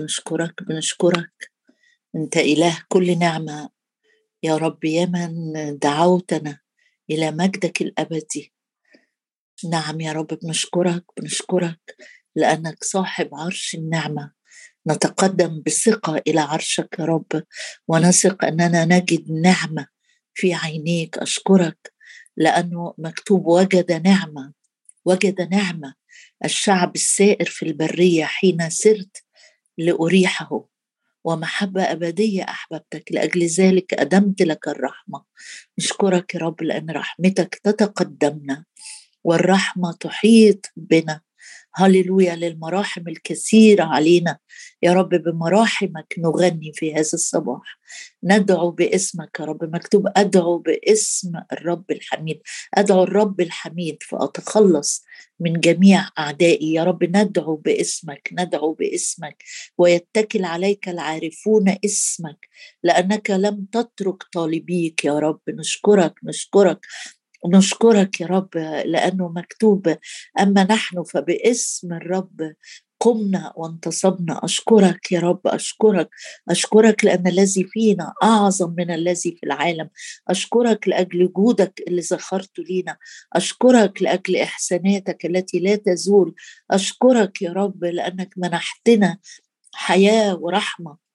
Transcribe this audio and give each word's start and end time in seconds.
بنشكرك 0.00 0.62
بنشكرك. 0.62 1.50
أنت 2.16 2.36
إله 2.36 2.82
كل 2.88 3.18
نعمة. 3.18 3.70
يا 4.42 4.56
رب 4.56 4.84
يا 4.84 5.06
من 5.06 5.52
دعوتنا 5.78 6.60
إلى 7.10 7.30
مجدك 7.30 7.82
الأبدي. 7.82 8.52
نعم 9.70 10.00
يا 10.00 10.12
رب 10.12 10.26
بنشكرك 10.42 11.04
بنشكرك 11.16 11.96
لأنك 12.36 12.84
صاحب 12.84 13.34
عرش 13.34 13.74
النعمة. 13.74 14.32
نتقدم 14.88 15.62
بثقة 15.66 16.22
إلى 16.26 16.40
عرشك 16.40 16.96
يا 16.98 17.04
رب 17.04 17.42
ونثق 17.88 18.44
أننا 18.44 18.84
نجد 18.84 19.30
نعمة 19.30 19.86
في 20.34 20.54
عينيك. 20.54 21.18
أشكرك 21.18 21.92
لأنه 22.36 22.94
مكتوب 22.98 23.46
وجد 23.46 23.92
نعمة 23.92 24.52
وجد 25.04 25.40
نعمة. 25.40 25.94
الشعب 26.44 26.94
السائر 26.94 27.46
في 27.46 27.66
البرية 27.66 28.24
حين 28.24 28.70
سرت 28.70 29.24
لأريحه. 29.80 30.64
ومحبة 31.24 31.82
أبدية 31.82 32.42
أحببتك 32.42 33.04
لأجل 33.12 33.42
ذلك 33.46 33.94
أدمت 33.94 34.42
لك 34.42 34.68
الرحمة. 34.68 35.24
نشكرك 35.78 36.34
يا 36.34 36.40
رب 36.40 36.62
لأن 36.62 36.90
رحمتك 36.90 37.60
تتقدمنا 37.64 38.64
والرحمة 39.24 39.92
تحيط 39.92 40.66
بنا. 40.76 41.20
هللويا 41.74 42.36
للمراحم 42.36 43.08
الكثيرة 43.08 43.84
علينا. 43.84 44.38
يا 44.82 44.92
رب 44.92 45.08
بمراحمك 45.08 46.14
نغني 46.18 46.72
في 46.74 46.94
هذا 46.94 47.00
الصباح. 47.00 47.80
ندعو 48.24 48.70
باسمك 48.70 49.36
يا 49.40 49.44
رب 49.44 49.64
مكتوب 49.64 50.06
أدعو 50.16 50.58
باسم 50.58 51.32
الرب 51.52 51.90
الحميد. 51.90 52.40
أدعو 52.74 53.02
الرب 53.02 53.40
الحميد 53.40 53.96
فأتخلص 54.08 55.04
من 55.40 55.60
جميع 55.60 56.08
أعدائي. 56.18 56.72
يا 56.72 56.84
رب 56.84 57.04
ندعو 57.04 57.56
باسمك 57.56 58.28
ندعو 58.32 58.72
باسمك. 58.72 59.42
ويتكل 59.78 60.44
عليك 60.44 60.88
العارفون 60.88 61.76
اسمك. 61.84 62.48
لأنك 62.82 63.30
لم 63.30 63.66
تترك 63.72 64.22
طالبيك 64.32 65.04
يا 65.04 65.18
رب. 65.18 65.40
نشكرك 65.48 66.14
نشكرك. 66.24 66.86
نشكرك 67.48 68.20
يا 68.20 68.26
رب 68.26 68.56
لأنه 68.84 69.28
مكتوب 69.28 69.96
أما 70.40 70.64
نحن 70.64 71.02
فباسم 71.02 71.92
الرب 71.92 72.52
قمنا 73.00 73.52
وانتصبنا. 73.56 74.44
أشكرك 74.44 75.12
يا 75.12 75.20
رب 75.20 75.40
أشكرك 75.46 76.08
أشكرك 76.50 77.04
لأن 77.04 77.26
الذي 77.26 77.64
فينا 77.64 78.12
أعظم 78.22 78.74
من 78.78 78.90
الذي 78.90 79.36
في 79.40 79.46
العالم. 79.46 79.90
أشكرك 80.28 80.88
لأجل 80.88 81.32
جودك 81.32 81.82
اللي 81.88 82.02
زخرت 82.02 82.58
لينا. 82.58 82.96
أشكرك 83.32 84.02
لأجل 84.02 84.36
إحساناتك 84.36 85.26
التي 85.26 85.58
لا 85.58 85.76
تزول. 85.76 86.34
أشكرك 86.70 87.42
يا 87.42 87.52
رب 87.52 87.84
لأنك 87.84 88.34
منحتنا 88.36 89.18
حياة 89.74 90.36
ورحمة. 90.36 91.09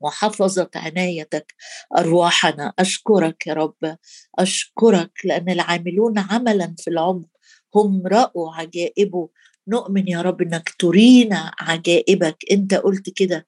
وحفظت 0.00 0.76
عنايتك 0.76 1.54
أرواحنا. 1.98 2.72
أشكرك 2.78 3.46
يا 3.46 3.54
رب. 3.54 3.96
أشكرك 4.38 5.10
لأن 5.24 5.50
العاملون 5.50 6.18
عملا 6.18 6.74
في 6.78 6.90
العمق 6.90 7.28
هم 7.74 8.02
رأوا 8.06 8.54
عجائبه 8.54 9.28
نؤمن 9.68 10.08
يا 10.08 10.22
رب 10.22 10.42
إنك 10.42 10.70
ترينا 10.78 11.52
عجائبك. 11.60 12.36
أنت 12.52 12.74
قلت 12.74 13.10
كده. 13.10 13.46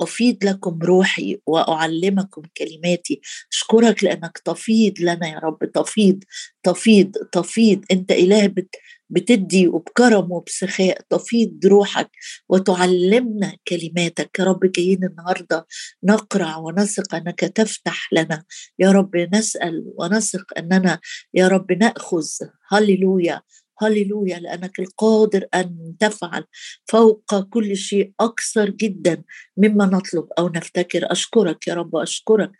أفيض 0.00 0.44
لكم 0.44 0.78
روحي 0.82 1.38
وأعلمكم 1.46 2.42
كلماتي. 2.56 3.20
أشكرك 3.52 4.04
لأنك 4.04 4.38
تفيض 4.38 4.94
لنا 5.00 5.28
يا 5.28 5.38
رب. 5.38 5.58
تفيض 5.74 6.24
تفيض 6.62 7.12
تفيض. 7.32 7.84
أنت 7.92 8.12
إله 8.12 8.46
بت 8.46 8.74
بتدي 9.10 9.68
وبكرم 9.68 10.32
وبسخاء 10.32 11.00
تفيض 11.10 11.66
روحك 11.66 12.10
وتعلمنا 12.48 13.56
كلماتك. 13.68 14.38
يا 14.38 14.44
رب 14.44 14.60
جايين 14.72 15.04
النهارده 15.04 15.66
نقرع 16.04 16.56
ونثق 16.56 17.14
أنك 17.14 17.40
تفتح 17.40 18.12
لنا. 18.12 18.44
يا 18.78 18.92
رب 18.92 19.16
نسأل 19.16 19.92
ونثق 19.98 20.58
أننا 20.58 21.00
يا 21.34 21.48
رب 21.48 21.72
نأخذ. 21.72 22.26
هللويا 22.68 23.42
هللويا 23.82 24.38
لأنك 24.38 24.80
القادر 24.80 25.46
أن 25.54 25.94
تفعل 26.00 26.44
فوق 26.86 27.40
كل 27.50 27.76
شيء 27.76 28.12
أكثر 28.20 28.70
جدا 28.70 29.22
مما 29.56 29.86
نطلب 29.86 30.26
أو 30.38 30.48
نفتكر. 30.48 31.12
أشكرك 31.12 31.68
يا 31.68 31.74
رب 31.74 31.96
أشكرك. 31.96 32.50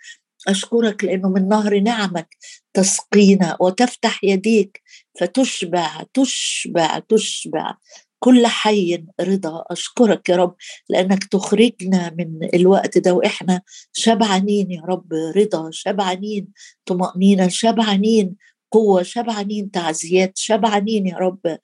أشكرك 0.49 1.05
لأنه 1.05 1.29
من 1.29 1.49
نهر 1.49 1.81
نعمك 1.81 2.37
تسقينا 2.75 3.57
وتفتح 3.61 4.25
يديك 4.25 4.83
فتشبع 5.21 6.03
تشبع 6.15 6.99
تشبع. 6.99 7.75
كل 8.21 8.47
حي 8.47 9.05
رضا 9.21 9.65
أشكرك 9.71 10.29
يا 10.29 10.37
رب 10.37 10.55
لأنك 10.89 11.25
تخرجنا 11.25 12.15
من 12.19 12.49
الوقت 12.55 12.99
ده 12.99 13.13
وإحنا 13.15 13.63
شبعانين 13.93 14.71
يا 14.71 14.83
رب 14.83 15.13
رضا 15.37 15.71
شبعانين 15.71 16.49
طمأنينة 16.87 17.49
شبعانين 17.49 18.37
قوة 18.71 19.03
شبعانين 19.03 19.71
تعزيات 19.71 20.39
شبعانين 20.39 21.07
يا 21.07 21.17
رب 21.17 21.59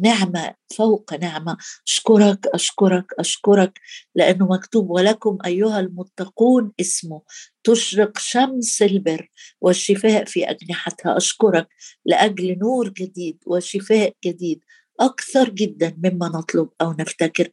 نعمة 0.00 0.54
فوق 0.76 1.14
نعمة. 1.14 1.56
أشكرك 1.88 2.46
أشكرك 2.54 3.06
أشكرك 3.18 3.80
لأنه 4.14 4.46
مكتوب 4.46 4.90
ولكم 4.90 5.38
أيها 5.46 5.80
المتقون 5.80 6.72
اسمه 6.80 7.22
تشرق 7.64 8.18
شمس 8.18 8.82
البر 8.82 9.30
والشفاء 9.60 10.24
في 10.24 10.50
أجنحتها. 10.50 11.16
أشكرك 11.16 11.68
لأجل 12.06 12.58
نور 12.58 12.88
جديد 12.88 13.38
وشفاء 13.46 14.12
جديد 14.24 14.60
أكثر 15.00 15.50
جدا 15.50 15.96
مما 16.04 16.28
نطلب 16.28 16.68
أو 16.80 16.92
نفتكر. 16.92 17.50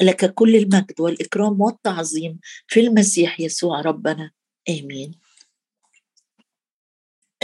لك 0.00 0.34
كل 0.34 0.56
المجد 0.56 1.00
والإكرام 1.00 1.60
والتعظيم 1.60 2.38
في 2.66 2.80
المسيح 2.80 3.40
يسوع 3.40 3.80
ربنا. 3.80 4.30
آمين. 4.68 5.23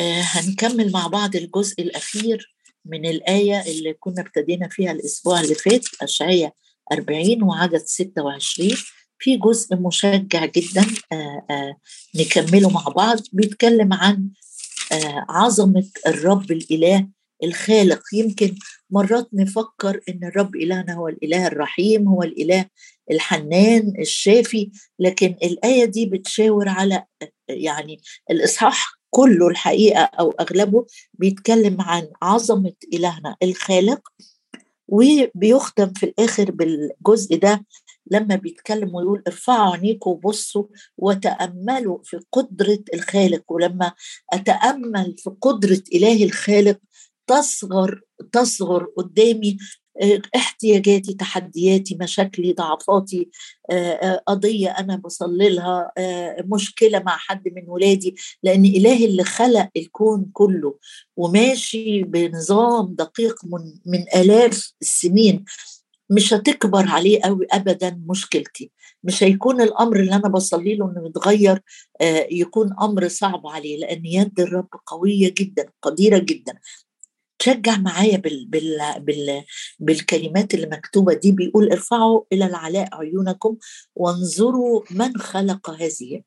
هنكمل 0.00 0.92
مع 0.92 1.06
بعض 1.06 1.36
الجزء 1.36 1.82
الأخير 1.82 2.54
من 2.84 3.06
الآية 3.06 3.60
اللي 3.66 3.92
كنا 3.92 4.20
ابتدينا 4.22 4.68
فيها 4.68 4.92
الأسبوع 4.92 5.40
اللي 5.40 5.54
فات 5.54 5.84
أشعية 6.02 6.54
40 6.92 7.42
وعدد 7.42 7.82
26 7.86 8.70
في 9.18 9.36
جزء 9.36 9.76
مشجع 9.76 10.44
جدا 10.46 10.86
آه 11.12 11.46
آه 11.50 11.76
نكمله 12.14 12.70
مع 12.70 12.82
بعض. 12.82 13.18
بيتكلم 13.32 13.92
عن 13.92 14.28
عظمة 15.28 15.88
الرب 16.06 16.52
الإله 16.52 17.08
الخالق. 17.44 18.02
يمكن 18.12 18.54
مرات 18.90 19.28
نفكر 19.32 20.00
إن 20.08 20.20
الرب 20.24 20.56
إلهنا 20.56 20.94
هو 20.94 21.08
الإله 21.08 21.46
الرحيم 21.46 22.08
هو 22.08 22.22
الإله 22.22 22.66
الحنان 23.10 23.92
الشافي 23.98 24.70
لكن 24.98 25.36
الآية 25.42 25.84
دي 25.84 26.06
بتشاور 26.06 26.68
على 26.68 27.04
يعني 27.48 28.00
الإصحاح 28.30 28.99
كله 29.10 29.48
الحقيقة 29.48 30.00
أو 30.02 30.30
أغلبه 30.30 30.86
بيتكلم 31.14 31.80
عن 31.80 32.08
عظمة 32.22 32.72
إلهنا 32.94 33.36
الخالق 33.42 34.08
وبيختم 34.88 35.92
في 35.92 36.06
الآخر 36.06 36.50
بالجزء 36.50 37.36
ده 37.36 37.66
لما 38.10 38.36
بيتكلم 38.36 38.94
ويقول 38.94 39.22
ارفعوا 39.26 39.74
عينيكم 39.74 40.10
وبصوا 40.10 40.64
وتأملوا 40.98 41.98
في 42.04 42.20
قدرة 42.32 42.78
الخالق 42.94 43.52
ولما 43.52 43.92
أتأمل 44.32 45.14
في 45.18 45.30
قدرة 45.40 45.82
إله 45.94 46.24
الخالق 46.24 46.78
تصغر 47.26 48.00
تصغر 48.32 48.84
قدامي 48.96 49.56
احتياجاتي 50.36 51.14
تحدياتي 51.14 51.98
مشاكلي 52.00 52.52
ضعفاتي 52.52 53.30
قضية 54.26 54.70
أنا 54.70 54.96
بصلي 54.96 55.48
لها 55.48 55.92
مشكلة 56.44 56.98
مع 56.98 57.16
حد 57.16 57.48
من 57.48 57.62
ولادي 57.66 58.14
لأن 58.42 58.64
إله 58.64 59.04
اللي 59.04 59.24
خلق 59.24 59.68
الكون 59.76 60.30
كله 60.32 60.78
وماشي 61.16 62.02
بنظام 62.02 62.94
دقيق 62.94 63.34
من, 63.44 63.74
من 63.86 64.04
آلاف 64.16 64.72
السنين. 64.82 65.44
مش 66.10 66.34
هتكبر 66.34 66.88
عليه 66.88 67.20
قوي 67.22 67.46
ابدا 67.52 68.02
مشكلتي. 68.08 68.70
مش 69.04 69.22
هيكون 69.22 69.60
الأمر 69.60 70.00
اللي 70.00 70.14
أنا 70.14 70.28
بصلي 70.28 70.74
له 70.74 70.90
إنه 70.90 71.06
يتغير 71.06 71.62
يكون 72.30 72.74
أمر 72.82 73.08
صعب 73.08 73.46
عليه 73.46 73.78
لأن 73.78 74.06
يد 74.06 74.40
الرب 74.40 74.68
قوية 74.86 75.34
جدا 75.38 75.66
قديرة 75.82 76.18
جدا. 76.18 76.58
تشجع 77.40 77.76
معايا 77.76 78.16
بال 78.16 78.46
بال 78.46 78.78
بال 78.98 79.44
بالكلمات 79.78 80.54
اللي 80.54 80.66
مكتوبة 80.66 81.14
دي 81.14 81.32
بيقول 81.32 81.72
ارفعوا 81.72 82.22
إلى 82.32 82.46
العلاء 82.46 82.88
عيونكم 82.94 83.56
وانظروا 83.94 84.82
من 84.90 85.16
خلق 85.16 85.70
هذه. 85.70 86.22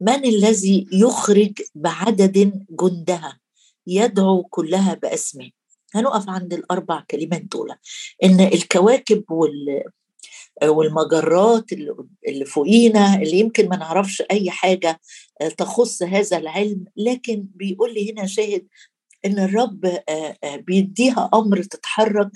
من 0.00 0.24
الذي 0.24 0.86
يخرج 0.92 1.52
بعدد 1.74 2.66
جندها؟ 2.70 3.40
يدعو 3.86 4.42
كلها 4.42 4.94
باسمه. 4.94 5.50
هنقف 5.94 6.28
عند 6.28 6.54
الأربع 6.54 7.04
كلمات 7.10 7.42
دول. 7.42 7.74
إن 8.24 8.40
الكواكب 8.40 9.24
وال 9.30 9.82
والمجرات 10.64 11.72
اللي 12.28 12.44
فوقينا 12.44 13.14
اللي 13.14 13.38
يمكن 13.38 13.68
ما 13.68 13.76
نعرفش 13.76 14.22
أي 14.30 14.50
حاجة 14.50 15.00
تخص 15.58 16.02
هذا 16.02 16.36
العلم 16.38 16.84
لكن 16.96 17.46
بيقول 17.54 17.94
لي 17.94 18.12
هنا 18.12 18.26
شاهد 18.26 18.66
إن 19.24 19.38
الرب 19.38 19.98
بيديها 20.66 21.30
أمر 21.34 21.62
تتحرك 21.62 22.30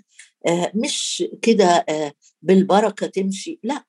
مش 0.74 1.24
كده 1.42 1.86
بالبركة 2.42 3.06
تمشي 3.06 3.60
لأ. 3.62 3.84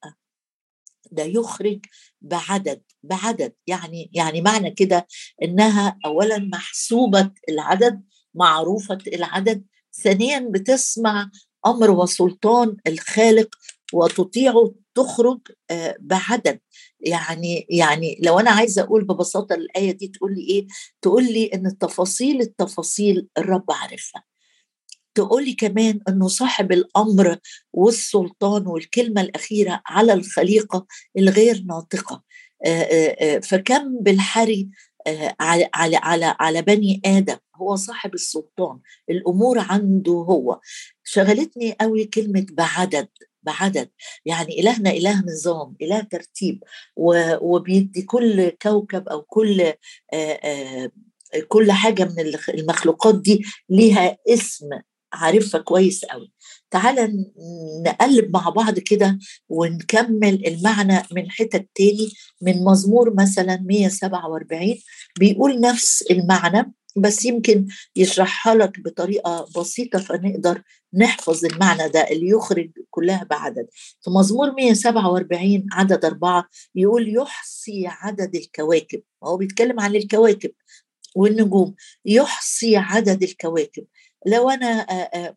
ده 1.12 1.24
يخرج 1.24 1.86
بعدد 2.22 2.82
بعدد. 3.04 3.54
يعني 3.68 4.10
يعني 4.14 4.42
معنى 4.42 4.72
كده 4.72 5.08
إنها 5.44 6.00
اولا 6.06 6.38
محسوبة 6.38 7.32
العدد 7.50 8.04
معروفة 8.36 8.98
العدد. 9.08 9.66
ثانيا 10.04 10.48
بتسمع 10.52 11.32
أمر 11.66 11.92
وسلطان 11.92 12.78
الخالق 12.88 13.56
وتطيعه 13.94 14.74
تخرج 14.96 15.40
بعدد. 16.00 16.60
يعني 17.04 17.66
يعني 17.70 18.20
لو 18.24 18.40
أنا 18.40 18.52
عايزة 18.52 18.82
أقول 18.82 19.04
ببساطة 19.04 19.54
الايه 19.56 19.92
دي 19.92 20.08
تقول 20.08 20.34
لي 20.36 20.42
إيه؟ 20.42 20.68
تقول 21.02 21.24
لي 21.24 21.46
إن 21.46 21.66
التفاصيل 21.68 22.42
التفاصيل 22.42 23.28
الرب 23.38 23.72
عارفها. 23.72 24.24
تقولي 25.16 25.54
كمان 25.54 26.00
انه 26.10 26.28
صاحب 26.28 26.72
الأمر 26.72 27.38
والسلطان 27.74 28.68
والكلمة 28.68 29.22
الأخيرة 29.22 29.82
على 29.88 30.14
الخليقة 30.14 30.86
الغير 31.18 31.64
ناطقة. 31.68 32.24
فكم 33.44 33.98
بالحري 34.02 34.70
على 35.40 35.70
على 35.74 36.36
على 36.40 36.62
بني 36.62 37.02
آدم. 37.06 37.38
هو 37.56 37.76
صاحب 37.76 38.14
السلطان. 38.14 38.80
الأمور 39.10 39.60
عنده 39.60 40.12
هو. 40.12 40.60
شغلتني 41.04 41.76
قوي 41.82 42.06
كلمة 42.06 42.46
بعدد. 42.52 43.08
بعدد. 43.44 43.90
يعني 44.26 44.60
إلهنا 44.60 44.90
إله 44.92 45.24
نظام 45.28 45.76
إله 45.82 46.00
ترتيب 46.02 46.64
وبيدي 47.42 48.02
كل 48.02 48.50
كوكب 48.50 49.08
أو 49.10 49.22
كل 49.22 49.74
كل 51.48 51.72
حاجة 51.72 52.04
من 52.04 52.34
المخلوقات 52.50 53.22
دي 53.22 53.44
ليها 53.70 54.18
اسم 54.30 54.70
عارفها 55.14 55.62
كويس 55.62 56.06
قوي 56.06 56.32
تعالى 56.72 57.26
نقلب 57.86 58.34
مع 58.34 58.50
بعض 58.50 58.80
كده 58.80 59.20
ونكمل 59.50 60.48
المعنى 60.48 61.04
من 61.12 61.32
حتت 61.32 61.68
تاني. 61.76 62.10
من 62.42 62.64
مزمور 62.64 63.14
مثلا 63.14 63.62
147 63.66 64.76
بيقول 65.20 65.60
نفس 65.60 66.02
المعنى 66.12 66.74
بس 66.96 67.26
يمكن 67.26 67.68
يشرحها 67.96 68.56
لك 68.56 68.80
بطريقة 68.80 69.48
بسيطة 69.58 70.00
فنقدر 70.00 70.62
نحفظ 70.94 71.46
المعنى 71.46 71.90
ده 71.90 72.00
اللي 72.12 72.28
يخرج 72.30 72.72
كلها 72.90 73.24
بعدد. 73.30 73.68
في 74.02 74.10
مزمور 74.10 74.52
147 74.52 75.66
عدد 75.72 76.06
أربعة 76.06 76.46
يقول 76.76 77.16
يحصي 77.18 77.84
عدد 77.88 78.36
الكواكب 78.36 79.02
هو 79.24 79.38
بيتكلم 79.38 79.80
عن 79.80 79.96
الكواكب 79.96 80.52
والنجوم 81.16 81.76
يحصي 82.06 82.78
عدد 82.78 83.24
الكواكب. 83.24 83.86
لو 84.26 84.50
أنا 84.50 84.88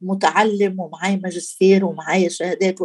متعلم 0.03 0.81
ومعايا 0.81 1.17
ماجستير 1.17 1.85
ومعايا 1.85 2.29
شهادات 2.29 2.79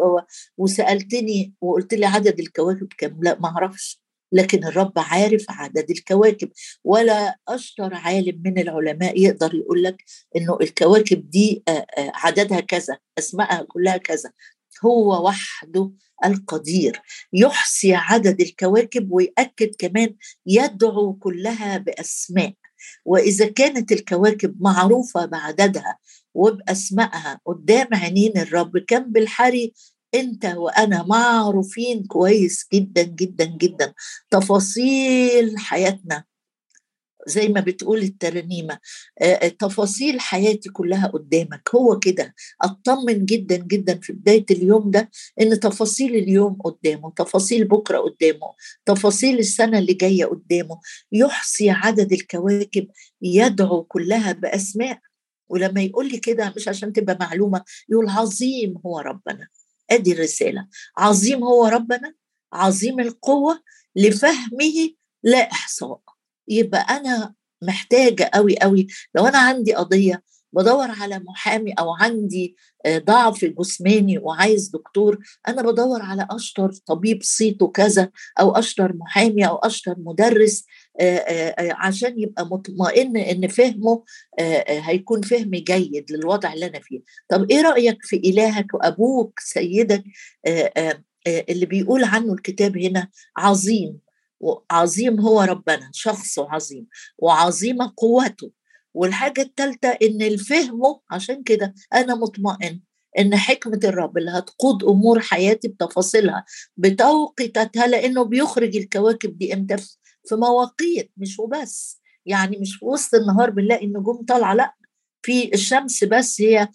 وسألتني 0.57 1.53
وقلت 1.61 1.93
لي 1.93 2.05
عدد 2.05 2.39
الكواكب 2.39 2.87
كم 2.97 3.23
لا 3.23 3.39
ما 3.39 3.47
أعرفش. 3.49 4.00
لكن 4.31 4.63
الرب 4.65 4.93
عارف 4.95 5.45
عدد 5.49 5.89
الكواكب. 5.89 6.49
ولا 6.83 7.35
أشطر 7.47 7.93
عالم 7.93 8.41
من 8.45 8.59
العلماء 8.59 9.21
يقدر 9.21 9.55
يقول 9.55 9.83
لك 9.83 10.03
إنه 10.35 10.57
الكواكب 10.61 11.29
دي 11.29 11.63
عددها 11.97 12.59
كذا 12.59 12.97
أسمائها 13.17 13.65
كلها 13.67 13.97
كذا. 13.97 14.31
هو 14.85 15.27
وحده 15.27 15.91
القدير. 16.25 17.01
يحصي 17.33 17.93
عدد 17.93 18.41
الكواكب 18.41 19.11
ويأكد 19.11 19.75
كمان 19.79 20.15
يدعو 20.45 21.13
كلها 21.13 21.77
بأسماء. 21.77 22.53
وإذا 23.05 23.45
كانت 23.45 23.91
الكواكب 23.91 24.61
معروفة 24.61 25.25
بعددها 25.25 25.97
وبأسمائها 26.33 27.39
قدام 27.45 27.87
عينين 27.93 28.37
الرب 28.37 28.77
كم 28.77 29.03
بالحري 29.11 29.73
أنت 30.15 30.45
وأنا 30.45 31.03
معروفين 31.03 32.03
كويس 32.03 32.65
جدا 32.73 33.03
جدا 33.03 33.45
جدا. 33.45 33.93
تفاصيل 34.31 35.57
حياتنا 35.57 36.23
زي 37.27 37.47
ما 37.49 37.61
بتقول 37.61 37.99
الترنيمة 38.01 38.79
تفاصيل 39.59 40.19
حياتي 40.19 40.69
كلها 40.69 41.07
قدامك. 41.07 41.69
هو 41.75 41.99
كده. 41.99 42.33
أطمن 42.61 43.25
جدا 43.25 43.55
جدا 43.57 43.99
في 43.99 44.13
بداية 44.13 44.45
اليوم 44.51 44.91
ده 44.91 45.09
إن 45.41 45.59
تفاصيل 45.59 46.15
اليوم 46.15 46.53
قدامه 46.61 47.11
تفاصيل 47.15 47.67
بكرة 47.67 47.97
قدامه 47.99 48.53
تفاصيل 48.85 49.39
السنة 49.39 49.79
اللي 49.79 49.93
جاية 49.93 50.25
قدامه. 50.25 50.79
يحصي 51.11 51.69
عدد 51.69 52.11
الكواكب 52.13 52.87
يدعو 53.21 53.83
كلها 53.83 54.31
بأسماء. 54.31 54.99
ولما 55.49 55.81
يقول 55.81 56.07
لي 56.11 56.17
كده 56.17 56.53
مش 56.55 56.67
عشان 56.67 56.93
تبقى 56.93 57.17
معلومة 57.19 57.63
يقول 57.89 58.09
عظيم 58.09 58.73
هو 58.85 58.99
ربنا. 58.99 59.47
أدي 59.91 60.11
الرسالة. 60.13 60.67
عظيم 60.97 61.43
هو 61.43 61.65
ربنا 61.65 62.13
عظيم 62.53 62.99
القوة 62.99 63.61
لفهمه 63.95 64.89
لا 65.23 65.51
إحصاء. 65.51 66.01
يبقى 66.47 66.79
أنا 66.81 67.33
محتاجة 67.63 68.29
قوي 68.33 68.59
قوي 68.59 68.87
لو 69.15 69.25
أنا 69.27 69.37
عندي 69.37 69.73
قضية 69.75 70.23
بدور 70.53 70.91
على 70.91 71.19
محامي 71.19 71.73
أو 71.73 71.93
عندي 71.93 72.55
آه، 72.85 72.97
ضعف 72.97 73.45
جسماني 73.45 74.17
وعايز 74.17 74.67
دكتور 74.69 75.19
أنا 75.47 75.61
بدور 75.61 76.01
على 76.01 76.27
أشطر 76.31 76.71
طبيب 76.85 77.19
صيته 77.23 77.67
كذا 77.67 78.09
أو 78.39 78.51
أشطر 78.51 78.93
محامي 78.95 79.47
أو 79.47 79.55
أشطر 79.55 79.95
مدرس 79.97 80.65
آه، 80.99 81.17
آه، 81.17 81.73
عشان 81.73 82.19
يبقى 82.19 82.45
مطمئن 82.45 83.17
إن 83.17 83.47
فهمه 83.47 84.03
هيكون 84.67 85.21
فهم 85.21 85.51
جيد 85.51 86.11
للوضع 86.11 86.53
اللي 86.53 86.65
أنا 86.65 86.79
فيه. 86.79 86.99
طب 87.29 87.51
إيه 87.51 87.61
رأيك 87.61 87.97
في 88.01 88.15
إلهك 88.15 88.73
وأبوك 88.73 89.39
سيدك 89.39 90.03
اللي 91.27 91.65
بيقول 91.65 92.03
عنه 92.03 92.33
الكتاب 92.33 92.77
هنا 92.77 93.07
عظيم 93.37 93.99
وعظيم 94.39 95.19
هو 95.19 95.41
ربنا 95.41 95.89
شخصه 95.93 96.51
عظيم 96.51 96.87
وعظيمة 97.17 97.93
قوته. 97.97 98.51
والحاجة 98.93 99.41
الثالثة 99.41 99.89
إن 99.89 100.21
الفهم 100.21 100.81
عشان 101.11 101.43
كده 101.43 101.73
أنا 101.93 102.15
مطمئن 102.15 102.79
إن 103.19 103.35
حكمة 103.35 103.79
الرب 103.83 104.17
اللي 104.17 104.31
هتقود 104.31 104.83
أمور 104.83 105.19
حياتي 105.19 105.67
بتفاصيلها 105.67 106.45
بتوقيتها 106.77 107.87
لأنه 107.87 108.23
بيخرج 108.23 108.75
الكواكب 108.75 109.37
دي 109.37 109.53
إمتى؟ 109.53 109.75
في 110.25 110.35
مواقيت 110.35 111.11
مش 111.17 111.39
وبس 111.39 112.01
يعني 112.25 112.57
مش 112.57 112.75
في 112.75 112.85
وسط 112.85 113.15
النهار 113.15 113.49
بنلاقي 113.49 113.85
النجوم 113.85 114.25
طالعة 114.25 114.53
لأ. 114.53 114.75
في 115.25 115.53
الشمس 115.53 116.03
بس 116.03 116.41
هي 116.41 116.67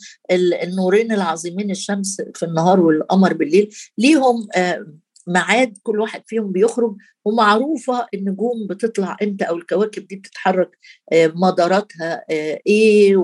النورين 0.63 1.13
العظيمين 1.13 1.71
الشمس 1.71 2.17
في 2.35 2.43
النهار 2.45 2.81
والقمر 2.81 3.33
بالليل 3.33 3.75
ليهم 3.99 4.49
ميعاد 5.27 5.79
كل 5.83 6.01
واحد 6.01 6.23
فيهم 6.27 6.53
بيخرج 6.53 6.97
ومعروفة 7.25 8.07
النجوم 8.15 8.67
بتطلع 8.71 9.17
إمتى 9.23 9.45
أو 9.45 9.57
الكواكب 9.57 10.07
دي 10.07 10.17
بتتحرك 10.17 10.79
آه، 11.13 11.33
مداراتها 11.35 12.25
آه، 12.31 12.61
إيه 12.67 13.17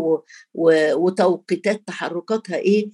وتوقيتات 0.94 1.82
تحركاتها 1.86 2.56
إيه. 2.56 2.90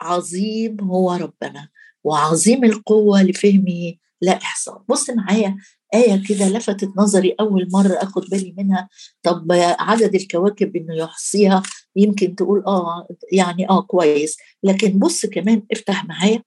عظيم 0.00 0.80
هو 0.80 1.12
ربنا 1.12 1.68
وعظيم 2.04 2.64
القوة 2.64 3.22
لفهمه 3.22 3.94
لا 4.20 4.32
إحصاء. 4.32 4.82
بص 4.88 5.10
معايا 5.10 5.56
آية 5.94 6.22
كده 6.28 6.48
لفتت 6.48 6.90
نظري 6.96 7.36
أول 7.40 7.68
مرة 7.72 7.94
أخد 8.02 8.22
بالي 8.30 8.54
منها. 8.58 8.88
طب 9.22 9.46
عدد 9.78 10.14
الكواكب 10.14 10.76
إنه 10.76 10.94
يحصيها؟ 10.96 11.62
يمكن 11.96 12.34
تقول 12.36 12.64
آه 12.66 13.08
يعني 13.32 13.68
آه 13.70 13.82
كويس. 13.82 14.36
لكن 14.62 14.98
بص 14.98 15.26
كمان 15.26 15.62
افتح 15.72 16.04
معايا. 16.04 16.42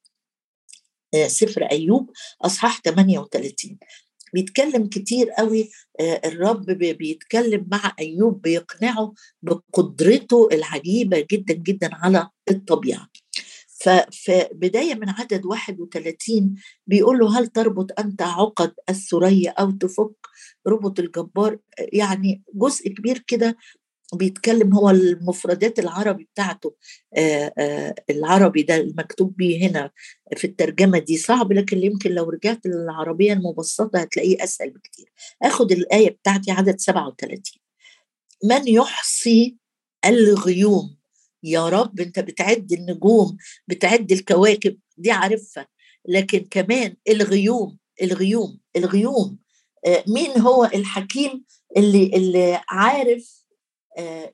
سفر 1.28 1.64
أيوب 1.64 2.12
أصحاح 2.42 2.82
38 2.82 3.78
بيتكلم 4.34 4.88
كتير 4.88 5.30
قوي 5.30 5.70
آه، 6.00 6.22
الرب 6.26 6.66
بيتكلم 6.66 7.68
مع 7.72 7.94
أيوب 8.00 8.42
بيقنعه 8.42 9.14
بقدرته 9.42 10.50
العجيبة 10.52 11.28
جدا 11.32 11.54
جدا 11.54 11.90
على 11.94 12.30
الطبيعة. 12.50 13.08
فبداية 14.26 14.96
من 14.96 15.10
عدد 15.10 15.46
31 15.46 16.56
بيقول 16.88 17.20
له 17.20 17.40
هل 17.40 17.48
تربط 17.48 18.00
أنت 18.00 18.22
عقد 18.22 18.74
الثريا 18.90 19.52
أو 19.52 19.72
تفك 19.72 20.28
ربط 20.68 21.00
الجبار؟ 21.00 21.58
يعني 21.94 22.44
جزء 22.54 22.90
كبير 22.90 23.24
كده 23.28 23.58
بيتكلم 24.14 24.74
هو 24.74 24.90
المفردات 24.90 25.80
العربي 25.80 26.24
بتاعته 26.34 26.76
آآ 27.18 27.54
آآ 27.58 27.96
العربي 28.10 28.64
ده 28.64 28.76
المكتوب 28.76 29.36
بيه 29.38 29.68
هنا 29.70 29.92
في 30.38 30.48
الترجمة 30.48 31.00
دي 31.00 31.18
صعب 31.18 31.54
لكن 31.54 31.84
يمكن 31.84 32.12
لو 32.12 32.30
رجعت 32.30 32.66
للعربية 32.66 33.34
المبسطة 33.34 34.00
هتلاقيه 34.00 34.44
أسهل 34.44 34.70
بكتير. 34.70 35.12
آخد 35.44 35.72
الآية 35.72 36.10
بتاعتي 36.10 36.52
عدد 36.52 36.80
37 36.80 37.42
من 38.44 38.68
يحصي 38.68 39.58
الغيوم؟ 40.06 40.98
يا 41.44 41.70
رب 41.70 42.00
أنت 42.00 42.20
بتعد 42.20 42.72
النجوم 42.72 43.38
بتعد 43.68 44.12
الكواكب 44.12 44.78
دي 44.98 45.12
عارفها. 45.12 45.68
لكن 46.08 46.40
كمان 46.52 46.96
الغيوم 47.10 47.78
الغيوم 48.02 48.60
الغيوم 48.76 49.38
مين 50.08 50.40
هو 50.40 50.66
الحكيم 50.66 51.46
اللي 51.78 52.06
اللي 52.16 52.62
عارف 52.70 53.41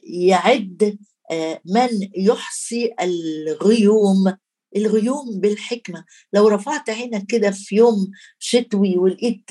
يعد 0.03 0.97
آه، 1.31 1.61
من 1.65 1.89
يحصي 2.17 2.93
الغيوم. 3.01 4.37
الغيوم 4.75 5.39
بالحكمة. 5.39 6.05
لو 6.33 6.47
رفعت 6.47 6.89
عينك 6.89 7.25
كده 7.25 7.51
في 7.51 7.75
يوم 7.75 8.11
شتوي 8.39 8.97
ولقيت 8.97 9.49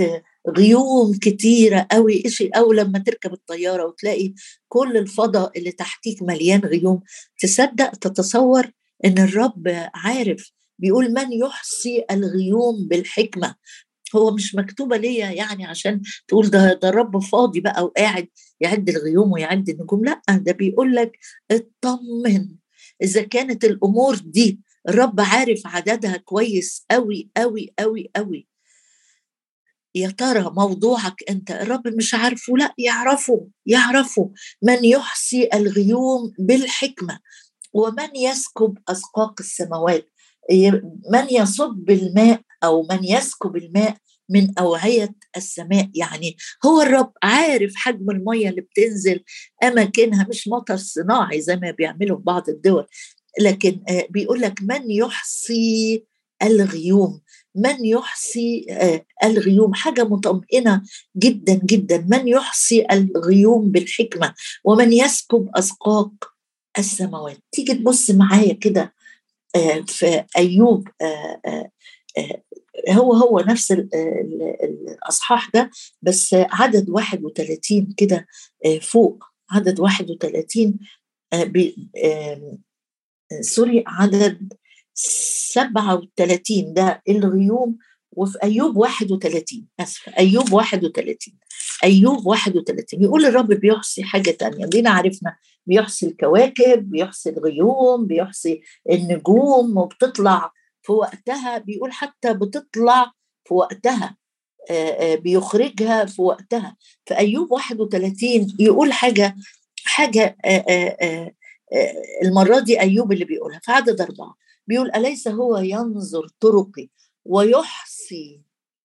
غيوم 0.48 1.18
كتيرة 1.22 1.86
قوي 1.90 2.22
إشي 2.26 2.48
أو 2.48 2.72
لما 2.72 2.98
تركب 2.98 3.32
الطيارة 3.32 3.86
وتلاقي 3.86 4.34
كل 4.68 4.96
الفضاء 4.96 5.58
اللي 5.58 5.72
تحتيك 5.72 6.22
مليان 6.22 6.60
غيوم 6.60 7.00
تصدق 7.38 7.90
تتصور 7.90 8.66
إن 9.04 9.18
الرب 9.18 9.88
عارف. 9.94 10.52
بيقول 10.78 11.12
من 11.12 11.32
يحصي 11.32 12.04
الغيوم 12.10 12.88
بالحكمة. 12.88 13.54
هو 14.16 14.30
مش 14.34 14.54
مكتوبة 14.54 14.96
ليا 14.96 15.30
يعني 15.30 15.64
عشان 15.66 16.00
تقول 16.28 16.50
ده 16.50 16.72
ده 16.82 16.88
الرب 16.88 17.18
فاضي 17.22 17.60
بقى 17.60 17.84
وقاعد 17.84 18.28
يعد 18.60 18.88
الغيوم 18.88 19.32
ويعد 19.32 19.68
النجوم. 19.68 20.04
لأ 20.04 20.20
ده 20.30 20.52
بيقول 20.52 20.94
لك 20.94 21.18
اطمن. 21.50 22.48
إذا 23.02 23.22
كانت 23.22 23.64
الأمور 23.64 24.16
دي 24.16 24.60
الرب 24.88 25.20
عارف 25.20 25.66
عددها 25.66 26.16
كويس 26.16 26.86
قوي 26.90 27.30
قوي 27.36 27.74
قوي 27.78 28.10
قوي 28.16 28.46
يا 29.94 30.08
ترى 30.10 30.50
موضوعك 30.56 31.14
أنت؟ 31.30 31.50
الرب 31.50 31.88
مش 31.88 32.14
عارفه. 32.14 32.56
لأ 32.56 32.74
يعرفه 32.78 33.48
يعرفه. 33.66 34.32
من 34.62 34.84
يحصي 34.84 35.48
الغيوم 35.54 36.32
بالحكمة 36.38 37.18
ومن 37.72 38.16
يسكب 38.16 38.78
أسقاق 38.88 39.34
السماوات. 39.40 40.08
من 41.12 41.26
يصب 41.30 41.90
الماء 41.90 42.40
أو 42.64 42.86
من 42.90 43.04
يسكب 43.04 43.56
الماء 43.56 43.96
من 44.28 44.58
أوعية 44.58 45.14
السماء. 45.36 45.90
يعني 45.94 46.36
هو 46.66 46.82
الرب 46.82 47.12
عارف 47.22 47.72
حجم 47.76 48.10
المية 48.10 48.48
اللي 48.48 48.60
بتنزل 48.60 49.24
أماكنها 49.62 50.26
مش 50.28 50.48
مطر 50.48 50.76
صناعي 50.76 51.40
زي 51.40 51.56
ما 51.56 51.70
بيعملوا 51.70 52.16
في 52.16 52.22
بعض 52.22 52.48
الدول. 52.48 52.86
لكن 53.40 53.82
آه، 53.88 54.06
بيقول 54.10 54.40
لك 54.40 54.62
من 54.62 54.90
يحصي 54.90 56.04
الغيوم 56.42 57.20
من 57.54 57.84
يحصي 57.84 58.66
آه، 58.70 59.04
الغيوم. 59.24 59.74
حاجة 59.74 60.04
مطمئنة 60.04 60.82
جدا 61.16 61.60
جدا. 61.64 62.06
من 62.10 62.28
يحصي 62.28 62.86
الغيوم 62.92 63.70
بالحكمة 63.70 64.34
ومن 64.64 64.92
يسكب 64.92 65.48
اسقاق 65.54 66.12
السماوات. 66.78 67.38
تيجي 67.52 67.74
تبص 67.74 68.10
معايا 68.10 68.52
كده 68.52 68.95
في 69.86 70.24
أيوب 70.36 70.88
هو 72.90 73.12
هو 73.12 73.40
نفس 73.40 73.72
الأصحاح 73.72 75.50
ده 75.54 75.70
بس 76.02 76.34
عدد 76.34 76.88
31 76.90 77.94
كده 77.96 78.26
فوق. 78.82 79.24
عدد 79.50 79.80
31 79.80 80.78
سوري 83.40 83.84
عدد 83.86 84.52
37 84.94 86.72
ده 86.74 87.02
الغيوم 87.08 87.78
وفي 88.16 88.38
أيوب 88.42 88.76
31 88.76 89.66
اسف 89.80 90.08
أيوب 90.18 90.52
31 90.52 91.34
أيوب 91.84 92.26
31 92.26 93.02
يقول 93.02 93.26
الرب 93.26 93.46
بيحصي 93.52 94.04
حاجة 94.04 94.30
تانية. 94.30 94.66
دينا 94.66 94.90
عرفنا 94.90 95.36
بيحصي 95.66 96.06
الكواكب 96.06 96.90
بيحصي 96.90 97.30
الغيوم 97.30 98.06
بيحصي 98.06 98.60
النجوم 98.90 99.76
وبتطلع 99.78 100.52
في 100.82 100.92
وقتها 100.92 101.58
بيقول 101.58 101.92
حتى 101.92 102.34
بتطلع 102.34 103.12
في 103.44 103.54
وقتها 103.54 104.16
بيخرجها 105.16 106.04
في 106.04 106.22
وقتها. 106.22 106.76
في 107.06 107.18
أيوب 107.18 107.52
31 107.52 108.56
يقول 108.58 108.92
حاجة 108.92 109.36
حاجة 109.84 110.36
المرة 112.24 112.60
دي 112.60 112.80
أيوب 112.80 113.12
اللي 113.12 113.24
بيقولها. 113.24 113.60
في 113.62 113.72
عدد 113.72 114.00
أربعة 114.00 114.34
بيقول 114.66 114.90
أليس 114.94 115.28
هو 115.28 115.58
ينظر 115.58 116.26
طرقي 116.40 116.88
ويحصي 117.24 117.95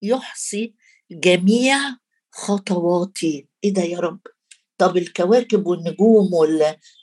يحصي 0.02 0.74
جميع 1.10 1.76
خطواتي. 2.30 3.48
إيه 3.64 3.74
ده 3.74 3.82
يا 3.82 3.98
رب؟ 3.98 4.20
طب 4.78 4.96
الكواكب 4.96 5.66
والنجوم 5.66 6.30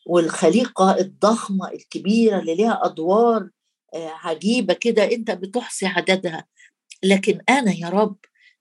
والخليقة 0.05 0.97
الضخمة 0.99 1.71
الكبيرة 1.71 2.39
اللي 2.39 2.55
لها 2.55 2.85
أدوار 2.85 3.49
آه، 3.93 4.09
عجيبة 4.23 4.73
كده 4.73 5.11
أنت 5.11 5.31
بتحصي 5.31 5.85
عددها. 5.85 6.45
لكن 7.03 7.39
أنا 7.49 7.71
يا 7.71 7.89
رب 7.89 8.17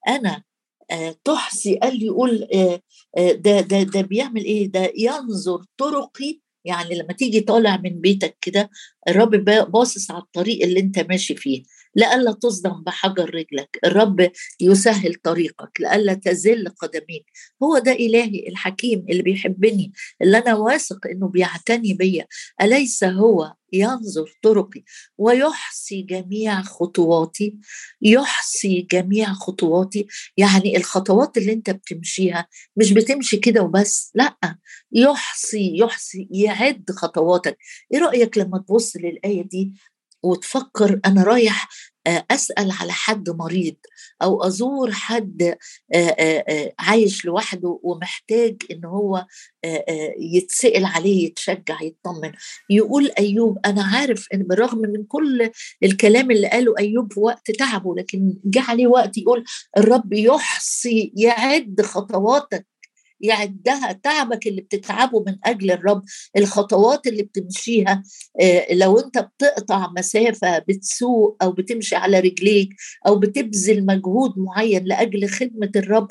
أنا 0.08 0.42
آه، 0.90 1.16
تحصي 1.24 1.76
قال 1.76 1.98
لي 1.98 2.06
يقول 2.06 2.48
آه، 2.54 3.32
ده 3.32 3.60
ده 3.60 3.82
ده 3.82 4.00
بيعمل 4.00 4.44
إيه؟ 4.44 4.66
ده 4.72 4.92
ينظر 4.96 5.64
طرقي. 5.78 6.40
يعني 6.64 6.94
لما 6.94 7.12
تيجي 7.12 7.40
طالع 7.40 7.76
من 7.76 8.00
بيتك 8.00 8.38
كده 8.40 8.70
الرب 9.08 9.30
باصص 9.70 10.10
على 10.10 10.22
الطريق 10.22 10.62
اللي 10.62 10.80
أنت 10.80 10.98
ماشي 10.98 11.34
فيه. 11.34 11.62
لئلا 11.98 12.32
تصدم 12.32 12.82
بحجر 12.82 13.34
رجلك. 13.34 13.78
الرب 13.84 14.30
يسهل 14.60 15.14
طريقك 15.14 15.70
لئلا 15.80 16.14
تزل 16.14 16.68
قدميك 16.68 17.24
هو 17.62 17.78
ده 17.78 17.92
إلهي 17.92 18.48
الحكيم 18.48 19.06
اللي 19.10 19.22
بيحبني 19.22 19.92
اللي 20.22 20.38
أنا 20.38 20.54
واثق 20.54 21.06
إنه 21.06 21.28
بيعتني 21.28 21.94
بيا. 21.94 22.26
أليس 22.62 23.04
هو 23.04 23.54
ينظر 23.72 24.38
طرقي؟ 24.42 24.84
ويحصي 25.18 26.02
جميع 26.02 26.62
خطواتي 26.62 27.54
يحصي 28.02 28.86
جميع 28.92 29.32
خطواتي. 29.32 30.06
يعني 30.36 30.76
الخطوات 30.76 31.38
اللي 31.38 31.52
أنت 31.52 31.70
بتمشيها 31.70 32.48
مش 32.76 32.92
بتمشي 32.92 33.36
كده 33.36 33.62
وبس 33.62 34.10
لأ. 34.14 34.36
يحصي 34.92 35.76
يحصي 35.78 36.28
يعد 36.30 36.84
خطواتك. 36.90 37.58
إيه 37.94 37.98
رأيك 38.00 38.38
لما 38.38 38.58
تبص 38.68 38.96
للآية 38.96 39.42
دي 39.42 39.72
وتفكر 40.22 41.00
أنا 41.06 41.22
رايح 41.22 41.68
أسأل 42.30 42.70
على 42.80 42.92
حد 42.92 43.30
مريض 43.30 43.76
أو 44.22 44.42
أزور 44.42 44.92
حد 44.92 45.56
آه، 45.94 45.98
آه، 45.98 46.72
عايش 46.78 47.24
لوحده 47.24 47.80
ومحتاج 47.82 48.56
إن 48.70 48.84
هو 48.84 49.26
يتسأل 50.18 50.84
عليه 50.84 51.26
يتشجع 51.26 51.82
يطمن. 51.82 52.32
يقول 52.70 53.10
أيوب 53.18 53.58
أنا 53.66 53.82
عارف 53.84 54.26
إن 54.34 54.42
بالرغم 54.42 54.78
من 54.78 55.04
كل 55.04 55.50
الكلام 55.82 56.30
اللي 56.30 56.48
قاله 56.48 56.74
أيوب 56.78 57.12
في 57.12 57.20
وقت 57.20 57.50
تعبه 57.50 57.94
لكن 57.94 58.34
جه 58.44 58.60
عليه 58.68 58.86
وقت 58.86 59.18
يقول 59.18 59.44
الرب 59.78 60.12
يحصي 60.12 61.12
يعد 61.16 61.80
خطواتك. 61.82 62.66
يعدها 63.20 63.92
تعبك 63.92 64.46
اللي 64.46 64.60
بتتعبه 64.60 65.24
من 65.26 65.36
أجل 65.44 65.70
الرب 65.70 66.02
الخطوات 66.36 67.06
اللي 67.06 67.22
بتمشيها 67.22 68.02
آه، 68.40 68.74
لو 68.74 68.98
أنت 68.98 69.18
بتقطع 69.18 69.90
مسافة 69.96 70.58
بتسوق 70.58 71.36
أو 71.42 71.52
بتمشي 71.52 71.96
على 71.96 72.20
رجليك 72.20 72.68
أو 73.06 73.18
بتبذل 73.18 73.86
مجهود 73.86 74.34
معين 74.36 74.84
لأجل 74.84 75.28
خدمة 75.28 75.70
الرب 75.76 76.08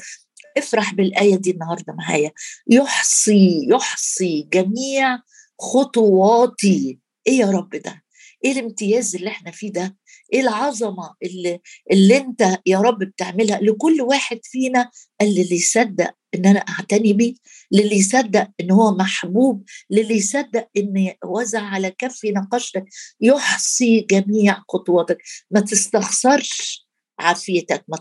افرح 0.58 0.94
بالآية 0.94 1.36
دي 1.36 1.52
النهارده 1.52 1.94
معايا. 1.94 2.32
يحصي 2.70 3.68
يحصي 3.70 4.48
جميع 4.54 5.20
خطواتي. 5.60 7.00
إيه 7.28 7.40
يا 7.40 7.52
رب 7.52 7.70
ده؟ 7.76 8.04
إيه 8.46 8.52
الامتياز 8.52 9.16
اللي 9.16 9.30
إحنا 9.30 9.52
فيه 9.52 9.72
ده؟ 9.72 9.98
إيه 10.34 10.42
العظمة 10.42 11.16
اللي 11.24 11.60
اللي 11.92 12.18
أنت 12.18 12.60
يا 12.66 12.80
رب 12.80 13.00
بتعملها؟ 13.00 13.60
لكل 13.62 14.02
واحد 14.02 14.40
فينا 14.44 14.92
اللي 15.22 15.56
يصدق 15.56 16.14
إن 16.36 16.46
أنا 16.46 16.60
أعتني 16.60 17.14
بيه 17.14 17.34
للي 17.72 17.96
يصدق 17.96 18.48
إن 18.62 18.72
هو 18.72 18.92
محبوب 18.92 19.64
للي 19.90 20.16
يصدق 20.18 20.68
إن 20.78 21.14
وزع 21.26 21.62
على 21.62 21.92
كفي 21.92 22.32
نقشتك 22.32 22.86
يحصي 23.22 24.00
جميع 24.00 24.64
خطواتك. 24.70 25.18
ما 25.52 25.60
تستخسرش 25.60 26.88
عافيتك. 27.20 27.86
ما, 27.88 27.98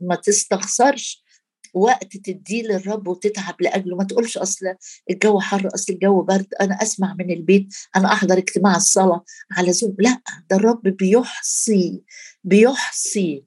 ما 0.00 0.14
تستخسرش 0.14 1.25
وقت 1.76 2.16
تديه 2.16 2.62
للرب 2.62 3.08
وتتعب 3.08 3.62
لأجله. 3.62 3.96
ما 3.96 4.04
تقولش 4.04 4.38
أصل 4.38 4.66
الجو 5.10 5.40
حر 5.40 5.68
أصل 5.74 5.92
الجو 5.92 6.22
برد 6.22 6.46
أنا 6.60 6.82
أسمع 6.82 7.14
من 7.18 7.30
البيت 7.30 7.74
أنا 7.96 8.12
أحضر 8.12 8.38
اجتماع 8.38 8.76
الصلاة 8.76 9.24
على 9.52 9.72
زوم 9.72 9.96
لا 9.98 10.20
ده 10.50 10.56
الرب 10.56 10.82
بيحصي 10.82 12.02
بيحصي 12.44 13.44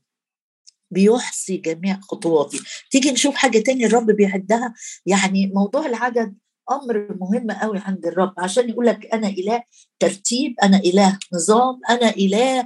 بيحصي 0.91 1.57
جميع 1.57 1.99
خطواتي. 2.01 2.59
تيجي 2.91 3.11
نشوف 3.11 3.35
حاجة 3.35 3.59
تاني 3.59 3.85
الرب 3.85 4.05
بيعدها؟ 4.11 4.73
يعني 5.05 5.47
موضوع 5.47 5.85
العدد 5.85 6.35
أمر 6.71 7.17
مهم 7.21 7.51
قوي 7.51 7.79
عند 7.79 8.05
الرب. 8.05 8.33
عشان 8.37 8.69
يقول 8.69 8.85
لك 8.85 9.13
أنا 9.13 9.27
إله 9.27 9.63
ترتيب 9.99 10.55
أنا 10.63 10.77
إله 10.77 11.19
نظام 11.33 11.79
أنا 11.89 12.09
إله 12.09 12.59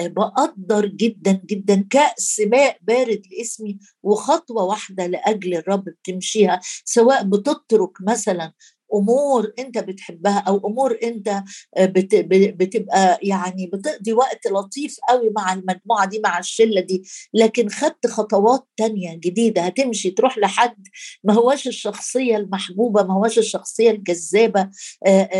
آه، 0.00 0.06
بقدر 0.06 0.86
جدا 0.86 1.32
جدا 1.46 1.86
كأس 1.90 2.40
ماء 2.46 2.78
بارد 2.82 3.22
لإسمي 3.30 3.78
وخطوة 4.02 4.62
واحدة 4.64 5.06
لأجل 5.06 5.54
الرب 5.54 5.84
بتمشيها 5.84 6.60
سواء 6.84 7.24
بتترك 7.24 7.90
مثلا 8.08 8.52
أمور 8.94 9.52
أنت 9.58 9.78
بتحبها 9.78 10.38
أو 10.38 10.56
أمور 10.66 10.98
أنت 11.02 11.28
آه، 11.76 11.86
بتبقى 11.86 13.18
يعني 13.22 13.66
بتقضي 13.72 14.12
وقت 14.12 14.46
لطيف 14.46 14.96
قوي 15.08 15.30
مع 15.36 15.52
المجموعة 15.52 16.06
دي 16.08 16.20
مع 16.24 16.38
الشلة 16.38 16.80
دي. 16.80 17.02
لكن 17.34 17.68
خدت 17.68 18.06
خطوات 18.06 18.68
تانية 18.76 19.14
جديدة 19.14 19.62
هتمشي 19.62 20.10
تروح 20.10 20.38
لحد 20.38 20.76
ما 21.24 21.34
هواش 21.34 21.68
الشخصية 21.68 22.36
المحبوبة 22.36 23.02
ما 23.02 23.14
هواش 23.14 23.38
الشخصية 23.38 23.90
الجذابة 23.90 24.70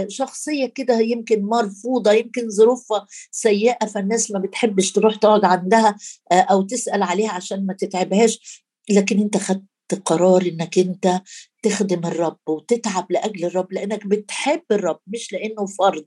شخصية 0.08 0.66
كده 0.66 1.00
يمكن 1.00 1.42
مرفوضة 1.42 2.12
يمكن 2.12 2.50
ظروفها 2.50 3.06
سيئة 3.30 3.86
فالناس 3.86 4.30
ما 4.30 4.38
بتحبش 4.38 4.92
تروح 4.92 5.16
تقعد 5.16 5.44
عندها 5.44 5.96
أو 6.32 6.62
تسأل 6.62 7.02
عليها 7.02 7.32
عشان 7.32 7.66
ما 7.66 7.74
تتعبهاش. 7.74 8.64
لكن 8.90 9.18
أنت 9.20 9.36
خدت 9.36 9.62
قرار 9.94 10.42
إنك 10.42 10.78
أنت 10.78 11.22
تخدم 11.62 12.06
الرب 12.06 12.38
وتتعب 12.48 13.12
لأجل 13.12 13.44
الرب 13.44 13.72
لأنك 13.72 14.06
بتحب 14.06 14.62
الرب 14.70 15.00
مش 15.06 15.32
لأنه 15.32 15.66
فرض 15.66 16.06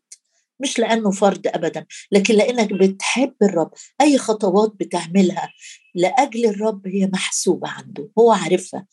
مش 0.60 0.80
لأنه 0.80 1.12
فرض 1.12 1.42
ابدا 1.48 1.86
لكن 2.12 2.34
لأنك 2.36 2.74
بتحب 2.74 3.34
الرب. 3.42 3.72
أي 4.02 4.18
خطوات 4.18 4.74
بتعملها 4.80 5.54
لأجل 5.96 6.46
الرب 6.46 6.88
هي 6.88 7.10
محسوبة 7.14 7.70
عنده 7.70 8.10
هو 8.20 8.32
عارفها 8.32 8.88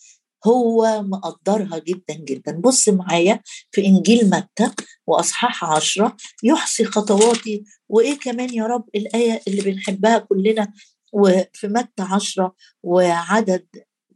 هو 0.47 1.03
مقدرها 1.03 1.79
جدا 1.79 2.15
جدا. 2.15 2.53
بص 2.53 2.89
معايا 2.89 3.41
في 3.71 3.87
إنجيل 3.87 4.31
متى 4.31 4.71
وأصحاح 5.07 5.65
عشرة 5.65 6.17
يحصي 6.43 6.85
خطواتي 6.85 7.65
وإيه 7.89 8.19
كمان 8.19 8.55
يا 8.55 8.67
رب 8.67 8.85
الآية 8.95 9.43
اللي 9.49 9.63
بنحبها 9.63 10.19
كلنا 10.19 10.73
وفي 11.13 11.69
متى 11.69 12.03
عشرة 12.03 12.55
وعدد 12.83 13.67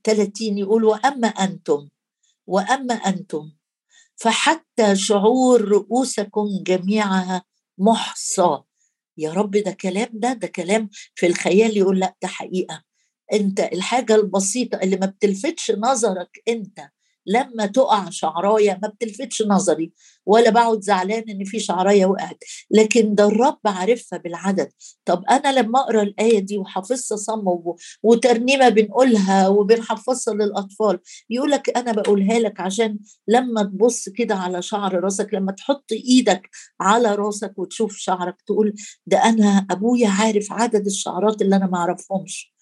30 0.05 0.59
يقول 0.59 0.85
وأما 0.85 1.29
أنتم 1.29 1.89
وأما 2.47 2.95
أنتم 2.95 3.53
فحتى 4.17 4.97
شعور 4.97 5.61
رؤوسكم 5.69 6.47
جميعها 6.67 7.45
محصى. 7.79 8.59
يا 9.19 9.33
رب 9.33 9.51
ده 9.51 9.71
كلام 9.71 10.09
ده 10.13 10.33
ده 10.33 10.47
كلام 10.47 10.89
في 11.15 11.27
الخيال 11.27 11.77
يقول 11.77 11.99
لا 12.01 12.17
ده 12.23 12.29
حقيقة. 12.29 12.83
أنت 13.33 13.61
الحاجة 13.61 14.15
البسيطة 14.15 14.79
اللي 14.83 14.97
ما 14.97 15.07
بتلفتش 15.07 15.71
نظرك 15.71 16.43
أنت 16.49 16.81
لما 17.27 17.67
تقع 17.67 18.11
شعرايه 18.11 18.79
ما 18.83 18.89
بتلفتش 18.89 19.43
نظري 19.43 19.93
ولا 20.27 20.51
بقعد 20.51 20.81
زعلان 20.81 21.25
إن 21.31 21.45
في 21.45 21.61
شعرايه 21.61 22.07
وقعت. 22.07 22.39
لكن 22.71 23.15
ده 23.15 23.25
الرب 23.27 23.59
عارفها 23.67 24.19
بالعدد. 24.19 24.71
طب 25.05 25.25
أنا 25.31 25.61
لما 25.61 25.81
أقرأ 25.81 26.03
الآية 26.03 26.39
دي 26.39 26.59
وحافظها 26.59 27.17
صم 27.19 27.45
وترنيمة 28.03 28.69
بنقولها 28.69 29.49
وبنحفظها 29.49 30.35
للأطفال 30.35 30.99
يقول 31.31 31.51
لك 31.51 31.77
أنا 31.77 31.93
بقولها 31.93 32.39
لك 32.39 32.61
عشان 32.61 32.99
لما 33.29 33.63
تبص 33.63 34.09
كده 34.09 34.35
على 34.35 34.63
شعر 34.63 35.01
راسك 35.01 35.35
لما 35.35 35.53
تحط 35.53 35.85
إيدك 35.93 36.51
على 36.81 37.15
راسك 37.15 37.59
وتشوف 37.59 37.97
شعرك 37.97 38.37
تقول 38.47 38.75
ده 39.07 39.25
أنا 39.25 39.67
أبويا 39.71 40.09
عارف 40.09 40.53
عدد 40.53 40.87
الشعرات 40.87 41.43
اللي 41.43 41.57
أنا 41.57 41.67
ما 41.67 41.79
أعرفهمش. 41.79 42.55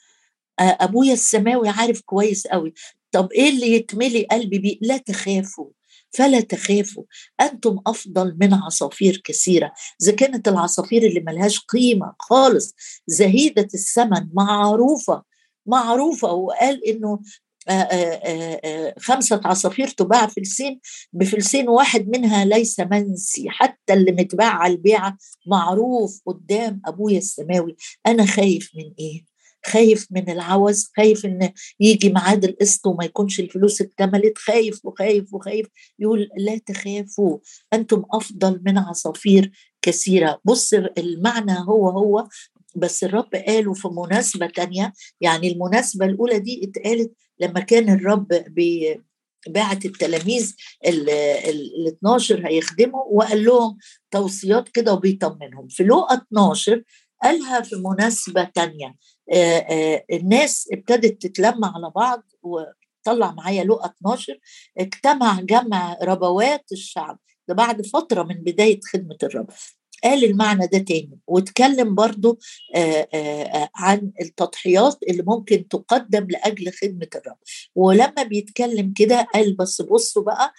أبويا 0.61 1.13
السماوي 1.13 1.69
عارف 1.69 2.01
كويس 2.01 2.47
قوي 2.47 2.75
طب 3.13 3.33
إيه 3.33 3.49
اللي 3.51 3.73
يتملي 3.73 4.27
قلبي 4.31 4.59
بيه؟ 4.59 4.79
لا 4.81 4.97
تخافوا 4.97 5.71
فلا 6.11 6.41
تخافوا 6.41 7.05
أنتم 7.41 7.79
أفضل 7.87 8.37
من 8.41 8.55
عصافير 8.55 9.23
كثيرة. 9.25 9.73
إذا 10.03 10.13
كانت 10.13 10.49
العصافير 10.49 11.07
اللي 11.07 11.21
ملهاش 11.21 11.59
قيمة 11.59 12.15
خالص 12.19 12.75
زهيدة 13.07 13.69
الثمن 13.75 14.29
معروفة 14.35 15.23
معروفة 15.67 16.33
وقال 16.33 16.89
إنه 16.89 17.21
آآ 17.69 17.89
آآ 17.93 18.95
خمسة 18.99 19.41
عصافير 19.45 19.89
تباع 19.89 20.27
فلسين 20.27 20.81
بفلسين 21.13 21.69
واحد 21.69 22.09
منها 22.09 22.45
ليس 22.45 22.81
منسي 22.81 23.51
حتى 23.51 23.93
اللي 23.93 24.13
متباع 24.13 24.51
على 24.55 24.73
البيعة 24.73 25.17
معروف 25.47 26.21
قدام 26.27 26.83
أبويا 26.87 27.19
السماوي. 27.19 27.77
أنا 28.07 28.27
خايف 28.27 28.71
من 28.77 28.93
إيه؟ 28.99 29.32
خايف 29.67 30.07
من 30.11 30.31
العوز 30.31 30.91
خايف 30.97 31.27
إن 31.27 31.53
يجي 31.81 32.11
ميعاد 32.11 32.45
القسط 32.45 32.87
وما 32.87 33.05
يكونش 33.05 33.41
الفلوس 33.41 33.81
اكتملت 33.81 34.39
خايف 34.39 34.81
وخايف 34.85 35.35
وخايف. 35.35 35.67
يقول 35.99 36.29
لا 36.39 36.59
تخافوا 36.59 37.39
أنتم 37.73 38.03
أفضل 38.13 38.61
من 38.67 38.79
عصافير 38.79 39.53
كثيرة. 39.83 40.41
بص 40.45 40.75
المعنى 40.75 41.59
هو 41.59 41.89
هو 41.89 42.29
بس 42.77 43.05
الرب 43.05 43.35
قاله 43.35 43.73
في 43.73 43.89
مناسبة 43.89 44.47
تانية. 44.47 44.93
يعني 45.21 45.53
المناسبة 45.53 46.07
الأولى 46.07 46.39
دي 46.39 46.65
اتقالت 46.65 47.13
لما 47.41 47.61
كان 47.61 47.91
الرب 47.91 48.29
بي 48.49 49.01
بعت 49.49 49.85
التلاميذ 49.85 50.55
ال 50.87 51.09
12 51.89 52.47
هيخدموا 52.49 53.03
وقال 53.11 53.45
لهم 53.45 53.79
توصيات 54.11 54.69
كده 54.69 54.93
وبيطمنهم. 54.93 55.69
في 55.69 55.85
لوقا 55.85 56.15
12 56.17 56.83
قالها 57.23 57.61
في 57.61 57.77
مناسبة 57.77 58.45
تانية. 58.45 58.95
الناس 60.13 60.69
ابتدت 60.73 61.23
تتلم 61.27 61.65
على 61.65 61.91
بعض 61.97 62.23
وطلع 62.43 63.33
معايا 63.33 63.65
لقى 63.65 63.95
12 64.01 64.39
اجتمع 64.79 65.41
جمع 65.41 65.97
ربوات 66.03 66.65
الشعب. 66.73 67.19
ده 67.49 67.55
بعد 67.55 67.87
فترة 67.87 68.23
من 68.23 68.35
بداية 68.35 68.81
خدمة 68.93 69.17
الرب. 69.23 69.51
قال 70.05 70.25
المعنى 70.25 70.67
ده 70.67 70.79
تاني 70.79 71.19
واتكلم 71.27 71.95
برضو 71.95 72.39
عن 73.75 74.13
التضحيات 74.21 74.99
اللي 75.09 75.23
ممكن 75.27 75.69
تقدم 75.69 76.27
لأجل 76.31 76.73
خدمة 76.73 77.09
الرب. 77.15 77.37
ولما 77.75 78.23
بيتكلم 78.23 78.93
كده 78.97 79.27
قال 79.35 79.57
بس 79.57 79.83
بصوا 79.83 80.23
بقى 80.23 80.53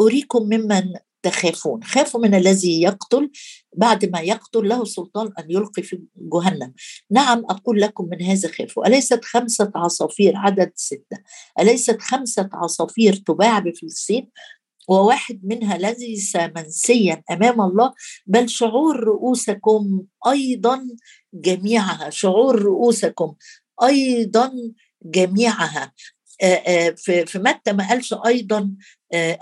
أريكم 0.00 0.42
ممن 0.42 0.94
تخافون 1.30 1.84
خافوا 1.84 2.20
من 2.20 2.34
الذي 2.34 2.82
يقتل. 2.82 3.30
بعد 3.76 4.04
ما 4.04 4.20
يقتل 4.20 4.68
له 4.68 4.84
سلطان 4.84 5.32
أن 5.38 5.50
يلقي 5.50 5.82
في 5.82 6.02
جهنم. 6.16 6.74
نعم 7.10 7.38
أقول 7.38 7.80
لكم 7.80 8.08
من 8.08 8.22
هذا 8.22 8.48
خافوا 8.48 8.86
أليست 8.86 9.24
خمسة 9.24 9.72
عصافير؟ 9.74 10.36
عدد 10.36 10.72
ستة. 10.74 11.18
أليست 11.60 12.00
خمسة 12.00 12.50
عصافير 12.52 13.14
تباع 13.14 13.58
بفلسطين؟ 13.58 14.30
وواحد 14.88 15.40
منها 15.44 15.78
ليس 15.78 16.36
منسيا 16.36 17.22
أمام 17.30 17.60
الله 17.60 17.92
بل 18.26 18.48
شعور 18.48 19.00
رؤوسكم 19.00 20.02
أيضا 20.26 20.86
جميعها. 21.34 22.10
شعور 22.10 22.62
رؤوسكم 22.62 23.34
أيضا 23.82 24.52
جميعها. 25.04 25.92
في 26.96 27.26
في 27.26 27.38
متى 27.38 27.72
ما 27.72 27.88
قالش 27.88 28.14
أيضا 28.26 28.70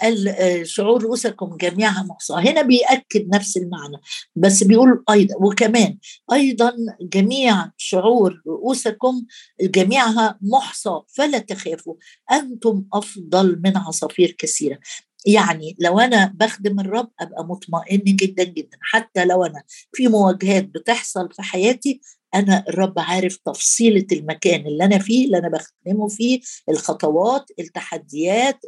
قال 0.02 0.34
شعور 0.62 1.02
رؤوسكم 1.02 1.56
جميعها 1.56 2.02
محصى 2.02 2.32
هنا 2.34 2.62
بيأكد 2.62 3.28
نفس 3.34 3.56
المعنى 3.56 3.96
بس 4.36 4.64
بيقول 4.64 5.04
أيضا. 5.10 5.34
وكمان 5.40 5.98
أيضا 6.32 6.72
جميع 7.00 7.70
شعور 7.76 8.42
رؤوسكم 8.46 9.24
جميعها 9.60 10.38
محصى 10.42 11.00
فلا 11.16 11.38
تخافوا 11.38 11.94
أنتم 12.32 12.84
أفضل 12.92 13.60
من 13.64 13.76
عصافير 13.76 14.30
كثيرة. 14.38 14.78
يعني 15.26 15.76
لو 15.80 15.98
أنا 15.98 16.32
بخدم 16.34 16.80
الرب 16.80 17.10
أبقى 17.20 17.44
مطمئن 17.44 18.02
جدا 18.04 18.44
جدا. 18.44 18.78
حتى 18.80 19.24
لو 19.24 19.44
أنا 19.44 19.62
في 19.92 20.08
مواجهات 20.08 20.64
بتحصل 20.64 21.28
في 21.32 21.42
حياتي 21.42 22.00
أنا 22.34 22.64
الرب 22.68 22.98
عارف 22.98 23.36
تفصيلة 23.36 24.06
المكان 24.12 24.66
اللي 24.66 24.84
أنا 24.84 24.98
فيه 24.98 25.26
اللي 25.26 25.38
أنا 25.38 25.48
بخدمه 25.48 26.08
فيه 26.08 26.40
الخطوات 26.68 27.44
التحديات 27.58 28.60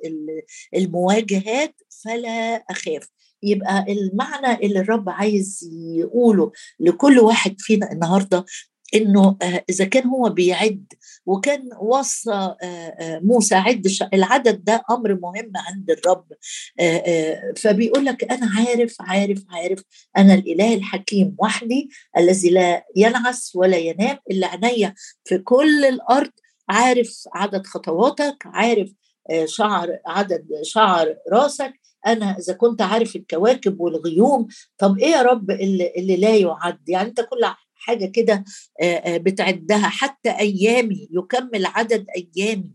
المواجهات 0.76 1.74
فلا 2.04 2.64
أخاف. 2.70 3.08
يبقى 3.42 3.84
المعنى 3.92 4.66
اللي 4.66 4.80
الرب 4.80 5.08
عايز 5.08 5.70
يقوله 5.96 6.52
لكل 6.80 7.18
واحد 7.18 7.54
فينا 7.58 7.92
النهارده 7.92 8.44
إنه 8.94 9.36
آه، 9.42 9.64
إذا 9.70 9.84
كان 9.84 10.06
هو 10.06 10.28
بيعد 10.28 10.92
وكان 11.26 11.68
وصى 11.80 12.30
آه، 12.30 12.56
آه، 12.62 13.20
موسى 13.24 13.54
عد 13.54 13.86
العدد 14.14 14.64
ده 14.64 14.82
أمر 14.90 15.14
مهم 15.14 15.52
عند 15.56 15.90
الرب 15.90 16.26
فبيقول 17.56 18.04
لك 18.04 18.32
أنا 18.32 18.50
عارف 18.56 18.96
عارف 19.00 19.42
عارف 19.50 19.82
أنا 20.16 20.34
الإله 20.34 20.74
الحكيم 20.74 21.36
وحدي 21.38 21.88
الذي 22.18 22.50
لا 22.50 22.84
ينعس 22.96 23.52
ولا 23.56 23.76
ينام 23.76 24.18
إلا 24.30 24.46
عينيا 24.46 24.94
في 25.24 25.38
كل 25.38 25.84
الأرض 25.84 26.30
عارف 26.68 27.22
عدد 27.34 27.66
خطواتك 27.66 28.36
عارف 28.44 28.92
شعر 29.44 29.98
عدد 30.06 30.46
شعر 30.62 31.16
راسك 31.32 31.72
أنا 32.06 32.36
إذا 32.38 32.52
كنت 32.52 32.82
عارف 32.82 33.16
الكواكب 33.16 33.80
والغيوم 33.80 34.46
طب 34.78 34.98
إيه 34.98 35.10
يا 35.10 35.22
رب 35.22 35.50
اللي, 35.50 35.92
اللي 35.96 36.16
لا 36.16 36.36
يعد؟ 36.36 36.88
يعني 36.88 37.08
أنت 37.08 37.20
كل 37.20 37.44
حاجة 37.86 38.06
كده 38.06 38.44
بتعدها 39.06 39.88
حتى 39.88 40.30
أيامي 40.30 41.08
يكمل 41.10 41.66
عدد 41.66 42.06
أيامي. 42.16 42.70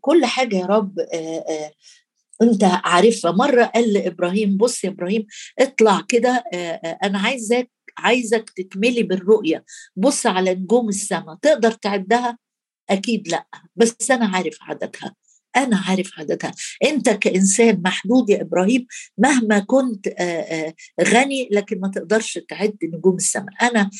كل 0.00 0.24
حاجة 0.24 0.56
يا 0.56 0.66
رب 0.66 0.98
أنت 2.42 2.64
عارفها. 2.64 3.30
مرة 3.30 3.64
قال 3.64 3.92
لإبراهيم 3.92 4.56
بص 4.56 4.84
يا 4.84 4.90
إبراهيم 4.90 5.26
اطلع 5.58 6.00
كده 6.08 6.44
أنا 7.04 7.18
عايزك 7.18 7.70
عايزك 7.98 8.50
تكملي 8.50 9.02
بالرؤية. 9.02 9.64
بص 9.96 10.26
على 10.26 10.54
نجوم 10.54 10.88
السماء 10.88 11.34
تقدر 11.42 11.70
تعدها؟ 11.72 12.38
أكيد 12.90 13.28
لأ 13.28 13.46
بس 13.76 14.10
أنا 14.10 14.26
عارف 14.26 14.58
عددها. 14.62 15.14
أنا 15.58 15.76
عارف 15.88 16.10
عددها 16.18 16.52
أنت 16.84 17.10
كإنسان 17.10 17.82
محدود 17.84 18.30
يا 18.30 18.42
إبراهيم 18.42 18.86
مهما 19.18 19.58
كنت 19.58 20.08
غني 21.00 21.48
لكن 21.52 21.80
ما 21.80 21.88
تقدرش 21.88 22.38
تعد 22.48 22.76
نجوم 22.82 23.16
السماء. 23.16 23.54
أنا 23.62 23.90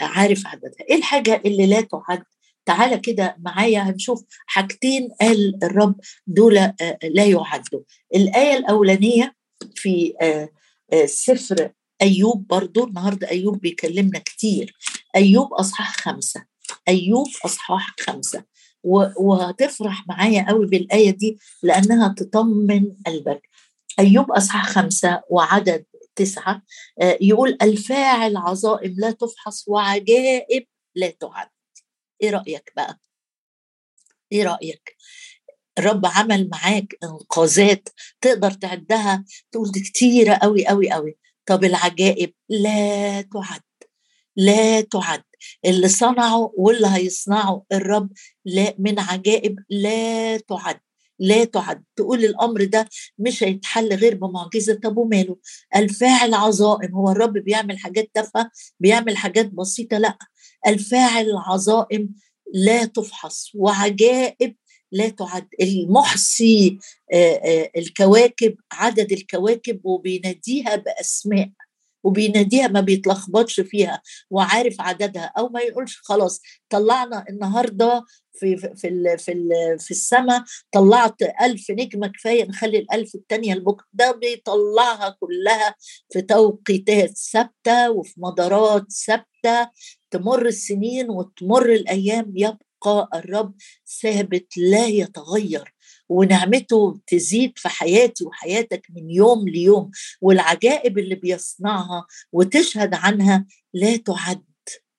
عارف 0.00 0.46
عددها 0.46 0.86
إيه 0.90 0.96
الحاجة 0.96 1.42
اللي 1.46 1.66
لا 1.66 1.80
تعد؟ 1.80 2.22
تعالى 2.66 2.98
كده 2.98 3.36
معايا 3.40 3.80
هنشوف 3.80 4.24
حاجتين 4.46 5.08
قال 5.20 5.64
الرب 5.64 6.00
دول 6.26 6.54
لا 6.54 7.24
يعدوا. 7.24 7.80
الآية 8.14 8.56
الأولانية 8.58 9.34
في 9.74 10.14
سفر 11.04 11.70
أيوب 12.02 12.46
برضو. 12.46 12.84
النهاردة 12.84 13.30
أيوب 13.30 13.60
بيكلمنا 13.60 14.18
كتير. 14.18 14.76
أيوب 15.16 15.54
أصحاح 15.54 15.96
خمسة. 15.96 16.44
أيوب 16.88 17.28
أصحاح 17.44 17.94
خمسة. 18.00 18.44
وهتفرح 19.16 20.08
معايا 20.08 20.46
قوي 20.48 20.66
بالآية 20.66 21.10
دي 21.10 21.38
لأنها 21.62 22.14
تطمن 22.18 22.96
قلبك. 23.06 23.48
أيوب 23.98 24.32
أصحاح 24.32 24.68
خمسة 24.68 25.22
وعدد 25.30 25.84
تسعة 26.16 26.62
يقول 27.20 27.58
الفاعل 27.62 28.36
عظائم 28.36 28.94
لا 28.98 29.10
تفحص 29.10 29.68
وعجائب 29.68 30.66
لا 30.94 31.10
تعد. 31.10 31.48
إيه 32.22 32.30
رأيك 32.30 32.72
بقى؟ 32.76 33.00
إيه 34.32 34.44
رأيك؟ 34.44 34.96
الرب 35.78 36.06
عمل 36.06 36.48
معاك 36.52 36.98
إنقاذات 37.04 37.88
تقدر 38.20 38.50
تعدها. 38.50 39.24
تقول 39.52 39.70
دي 39.70 39.80
كتيرة 39.80 40.34
قوي 40.34 40.66
قوي 40.66 40.90
قوي. 40.90 41.16
طب 41.46 41.64
العجائب 41.64 42.34
لا 42.48 43.20
تعد. 43.22 43.60
لا 44.36 44.80
تعد. 44.80 45.22
اللي 45.64 45.88
صنعه 45.88 46.52
واللي 46.56 46.88
هيصنعه 46.90 47.64
الرب 47.72 48.10
لا 48.44 48.74
من 48.78 48.98
عجائب 49.00 49.56
لا 49.70 50.36
تعد. 50.36 50.80
لا 51.18 51.44
تعد. 51.44 51.84
تقول 51.96 52.24
الأمر 52.24 52.64
ده 52.64 52.88
مش 53.18 53.42
هيتحل 53.42 53.94
غير 53.94 54.14
بمعجزة 54.14 54.74
طب 54.74 54.96
وماله 54.96 55.36
الفاعل 55.76 56.34
عظائم. 56.34 56.94
هو 56.94 57.10
الرب 57.10 57.32
بيعمل 57.32 57.78
حاجات 57.78 58.10
تافهة؟ 58.14 58.50
بيعمل 58.80 59.16
حاجات 59.16 59.46
بسيطة؟ 59.46 59.98
لأ. 59.98 60.18
الفاعل 60.66 61.30
العظائم 61.30 62.14
لا 62.54 62.84
تفحص. 62.84 63.50
وعجائب 63.54 64.56
لا 64.92 65.08
تعد. 65.08 65.48
المحصي 65.60 66.78
الكواكب 67.76 68.54
عدد 68.72 69.12
الكواكب 69.12 69.80
وبيناديها 69.84 70.76
بأسماء. 70.76 71.50
وبيناديها 72.06 72.68
ما 72.68 72.80
بيتلخبطش 72.80 73.60
فيها 73.60 74.02
وعارف 74.30 74.80
عددها. 74.80 75.32
أو 75.38 75.48
ما 75.48 75.60
يقولش 75.60 75.98
خلاص 76.04 76.40
طلعنا 76.70 77.24
النهارده 77.30 78.04
في 78.38 78.56
في 78.56 79.16
في 79.18 79.32
في 79.78 79.90
السماء 79.90 80.42
طلعت 80.72 81.22
ألف 81.42 81.70
نجمة 81.70 82.06
كفاية 82.06 82.44
نخلي 82.44 82.78
الألف 82.78 83.14
التانية 83.14 83.54
لبكرة. 83.54 83.86
ده 83.92 84.12
بيطلعها 84.12 85.16
كلها 85.20 85.74
في 86.12 86.22
توقيتات 86.22 87.18
ثابتة 87.32 87.90
وفي 87.90 88.14
مدارات 88.16 88.92
ثابتة. 89.06 89.70
تمر 90.10 90.46
السنين 90.46 91.10
وتمر 91.10 91.72
الأيام. 91.72 92.32
يبقى 92.36 93.08
الرب 93.14 93.54
ثابت 94.02 94.46
لا 94.56 94.86
يتغير. 94.86 95.74
ونعمته 96.08 97.00
تزيد 97.06 97.52
في 97.56 97.68
حياتي 97.68 98.24
وحياتك 98.24 98.86
من 98.96 99.10
يوم 99.10 99.48
ليوم 99.48 99.90
والعجائب 100.20 100.98
اللي 100.98 101.14
بيصنعها 101.14 102.06
وتشهد 102.32 102.94
عنها 102.94 103.46
لا 103.74 103.96
تعد 103.96 104.42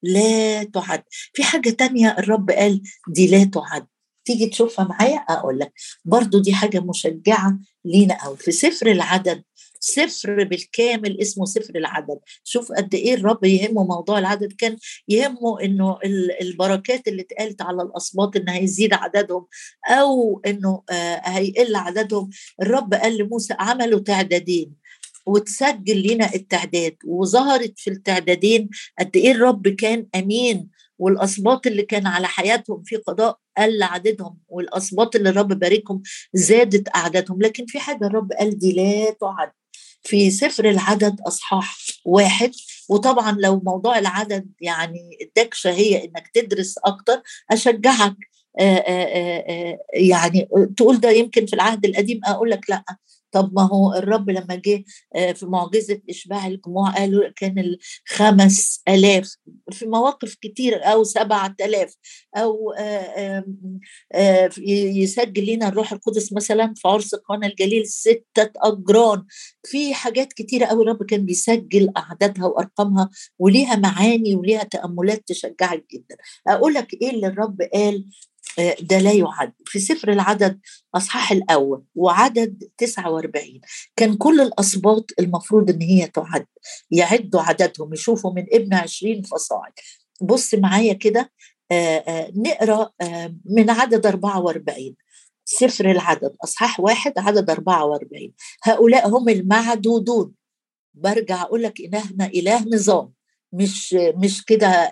لا 0.04 0.64
تعد. 0.64 1.04
في 1.34 1.44
حاجة 1.44 1.70
تانية 1.70 2.16
الرب 2.20 2.52
قال 2.52 2.82
دي 3.08 3.28
لا 3.28 3.44
تعد. 3.44 3.88
تيجي 4.26 4.46
تشوفها 4.48 4.86
معايا؟ 4.86 5.18
أقول 5.18 5.60
لك. 5.60 5.74
برضو 6.06 6.40
دي 6.40 6.54
حاجة 6.54 6.80
مشجعة 6.80 7.60
لينا 7.86 8.24
قوي 8.24 8.38
في 8.38 8.52
سفر 8.52 8.88
العدد 8.92 9.44
سفر 9.80 10.44
بالكامل 10.44 11.22
اسمه 11.22 11.46
سفر 11.46 11.76
العدد. 11.76 12.20
شوف 12.44 12.72
قد 12.72 12.96
إيه 12.96 13.14
الرب 13.14 13.44
يهمه 13.44 13.84
موضوع 13.84 14.20
العدد. 14.20 14.54
كان 14.54 14.78
يهمه 15.08 15.62
إنه 15.64 15.98
البركات 16.42 17.08
اللي 17.08 17.22
اتقالت 17.22 17.62
على 17.62 17.82
الاسباط 17.82 18.36
إن 18.36 18.50
هيزيد 18.50 18.94
عددهم 18.94 19.46
أو 19.90 20.42
إنه 20.46 20.84
هيقل 21.24 21.76
عددهم. 21.76 22.30
الرب 22.62 22.94
قال 22.94 23.18
لموسى 23.18 23.56
عملوا 23.60 24.00
تعدادين 24.00 24.74
وتسجل 25.26 26.14
لنا 26.14 26.36
التعداد. 26.36 26.96
وظهرت 27.06 27.74
في 27.80 27.90
التعدادين 27.90 28.70
قد 29.00 29.16
إيه 29.16 29.32
الرب 29.32 29.68
كان 29.68 30.08
أمين 30.16 30.70
والاسباط 31.00 31.68
اللي 31.68 31.84
كان 31.84 32.08
على 32.08 32.28
حياتهم 32.28 32.84
في 32.86 32.96
قضاء 32.96 33.40
قل 33.58 33.84
عددهم 33.84 34.38
والاسباط 34.48 35.16
اللي 35.16 35.30
الرب 35.30 35.48
باركهم 35.48 36.02
زادت 36.34 36.96
أعدادهم. 36.96 37.42
لكن 37.42 37.66
في 37.66 37.80
حاجة 37.80 38.08
الرب 38.08 38.32
قال 38.32 38.58
دي 38.58 38.72
لا 38.74 39.12
تعد. 39.12 39.52
في 40.08 40.32
سفر 40.32 40.70
العدد 40.70 41.22
أصحاح 41.28 41.78
واحد. 42.06 42.52
وطبعا 42.90 43.32
لو 43.40 43.62
موضوع 43.66 44.00
العدد 44.00 44.48
يعني 44.62 45.18
اداك 45.22 45.54
شهيه 45.54 46.04
إنك 46.04 46.28
تدرس 46.34 46.78
أكتر 46.86 47.22
أشجعك 47.52 48.16
يعني 49.94 50.48
تقول 50.78 51.00
ده 51.00 51.10
يمكن 51.10 51.46
في 51.46 51.54
العهد 51.54 51.86
القديم 51.86 52.20
أقول 52.26 52.50
لك 52.52 52.70
لأ. 52.70 52.84
طب 53.32 53.54
ما 53.54 53.62
هو 53.64 53.94
الرب 53.94 54.30
لما 54.30 54.56
جه 54.56 54.84
في 55.34 55.46
معجزة 55.46 56.02
إشباع 56.10 56.48
الجموع 56.48 56.92
قالوا 56.92 57.30
كان 57.36 57.78
الخمس 58.10 58.82
ألاف 58.88 59.36
في 59.72 59.86
مواقف 59.86 60.36
كتير 60.42 60.84
أو 60.84 61.04
سبعة 61.04 61.56
ألاف 61.62 61.96
أو 62.38 62.74
يسجل 64.98 65.54
لنا 65.54 65.68
الروح 65.68 65.92
القدس 65.94 66.34
مثلا 66.34 66.74
في 66.78 66.88
عرس 66.88 67.16
قانا 67.16 67.48
الجليل 67.48 67.88
ستة 67.88 68.50
أجران. 68.58 69.24
في 69.66 69.94
حاجات 69.94 70.34
كتيرة 70.34 70.66
أوي 70.66 70.84
الرب 70.84 71.04
كان 71.04 71.26
بيسجل 71.26 71.92
أعدادها 71.98 72.46
وأرقامها 72.46 73.10
وليها 73.40 73.76
معاني 73.76 74.36
وليها 74.36 74.64
تأملات 74.64 75.24
تشجعك 75.28 75.86
جدا. 75.94 76.18
أقول 76.48 76.74
لك 76.74 76.94
إيه 76.94 77.10
اللي 77.10 77.28
الرب 77.28 77.62
قال؟ 77.74 78.06
ده 78.82 78.98
لا 79.00 79.12
يعد. 79.12 79.54
في 79.66 79.80
سفر 79.80 80.12
العدد 80.12 80.60
أصحاح 80.96 81.32
الأول 81.32 81.84
وعدد 81.96 82.70
49 82.78 83.62
كان 83.96 84.18
كل 84.18 84.42
الأسباط 84.42 85.06
المفروض 85.20 85.70
إن 85.70 85.82
هي 85.82 86.08
تعد 86.08 86.46
يعدوا 86.92 87.42
عددهم 87.42 87.94
يشوفوا 87.94 88.34
من 88.34 88.46
ابن 88.54 88.74
20 88.74 89.22
فصاعد. 89.22 89.72
بص 90.22 90.54
معايا 90.54 90.94
كده 90.94 91.32
نقرأ 92.36 92.90
من 93.46 93.70
عدد 93.70 94.06
44 94.06 94.96
سفر 95.46 95.92
العدد 95.92 96.36
أصحاح 96.44 96.80
واحد 96.80 97.14
عدد 97.18 97.50
44 97.50 98.34
هؤلاء 98.64 99.10
هم 99.10 99.30
المعدودون. 99.30 100.34
برجع 100.94 101.42
أقول 101.42 101.64
لك 101.64 101.80
إلهنا 101.80 102.26
إله 102.26 102.66
نظام. 102.74 103.14
مش 103.54 103.94
مش 103.94 104.46
كده 104.46 104.92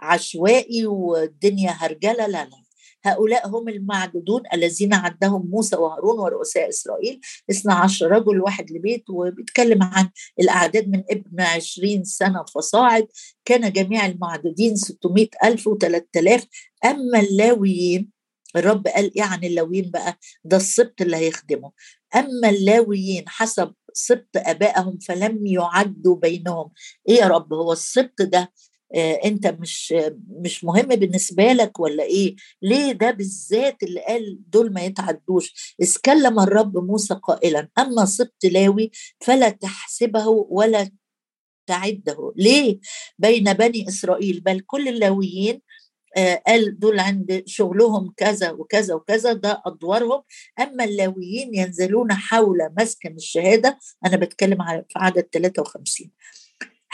عشوائي 0.00 0.86
والدنيا 0.86 1.70
هرجلة 1.70 2.26
لا 2.26 2.44
لا. 2.44 2.61
هؤلاء 3.04 3.48
هم 3.48 3.68
المعدودون 3.68 4.42
الذين 4.54 4.94
عدهم 4.94 5.46
موسى 5.50 5.76
وهارون 5.76 6.18
ورؤساء 6.18 6.68
إسرائيل. 6.68 7.20
12 7.50 8.10
رجل 8.10 8.40
واحد 8.40 8.70
لبيت 8.72 9.04
وبيتكلم 9.10 9.82
عن 9.82 10.10
الأعداد 10.40 10.88
من 10.88 11.02
ابن 11.10 11.40
20 11.40 12.04
سنة 12.04 12.44
فصاعد. 12.54 13.06
كان 13.44 13.72
جميع 13.72 14.06
المعدودين 14.06 14.76
600 14.76 15.28
ألف 15.44 15.68
و3000 15.68 16.42
أما 16.84 17.20
اللاويين 17.20 18.10
الرب 18.56 18.86
قال 18.88 19.16
إيه 19.16 19.22
عن 19.22 19.44
اللاويين 19.44 19.90
بقى؟ 19.90 20.18
ده 20.44 20.56
السبط 20.56 21.02
اللي 21.02 21.16
هيخدمه. 21.16 21.72
أما 22.16 22.48
اللاويين 22.50 23.24
حسب 23.28 23.72
سبط 23.92 24.28
آبائهم 24.36 24.98
فلم 24.98 25.46
يعدوا 25.46 26.16
بينهم. 26.16 26.70
إيه 27.08 27.14
يا 27.16 27.26
رب؟ 27.26 27.52
هو 27.52 27.72
السبط 27.72 28.22
ده 28.22 28.52
أنت 29.24 29.46
مش 29.46 29.94
مش 30.28 30.64
مهم 30.64 30.86
بالنسبة 30.88 31.52
لك 31.52 31.80
ولا 31.80 32.02
إيه؟ 32.04 32.36
ليه 32.62 32.92
ده 32.92 33.10
بالذات 33.10 33.82
اللي 33.82 34.00
قال 34.00 34.38
دول 34.50 34.72
ما 34.72 34.80
يتعدوش؟ 34.80 35.74
إذ 35.82 35.96
كلم 36.04 36.40
الرب 36.40 36.78
موسى 36.78 37.14
قائلا 37.14 37.68
أما 37.78 38.04
سبط 38.04 38.44
لاوي 38.44 38.90
فلا 39.20 39.48
تحسبه 39.48 40.26
ولا 40.28 40.90
تعده. 41.66 42.32
ليه؟ 42.36 42.80
بين 43.18 43.52
بني 43.52 43.88
إسرائيل 43.88 44.40
بل 44.40 44.60
كل 44.60 44.88
اللاويين 44.88 45.62
آه 46.16 46.42
قال 46.46 46.78
دول 46.78 47.00
عند 47.00 47.42
شغلهم 47.46 48.12
كذا 48.16 48.50
وكذا 48.50 48.94
وكذا 48.94 49.32
ده 49.32 49.62
أدوارهم. 49.66 50.22
أما 50.60 50.84
اللاويين 50.84 51.54
ينزلون 51.54 52.12
حول 52.12 52.58
مسكن 52.78 53.14
الشهادة 53.16 53.78
أنا 54.06 54.16
بتكلم 54.16 54.58
في 54.88 54.98
عدد 54.98 55.28
53 55.32 56.10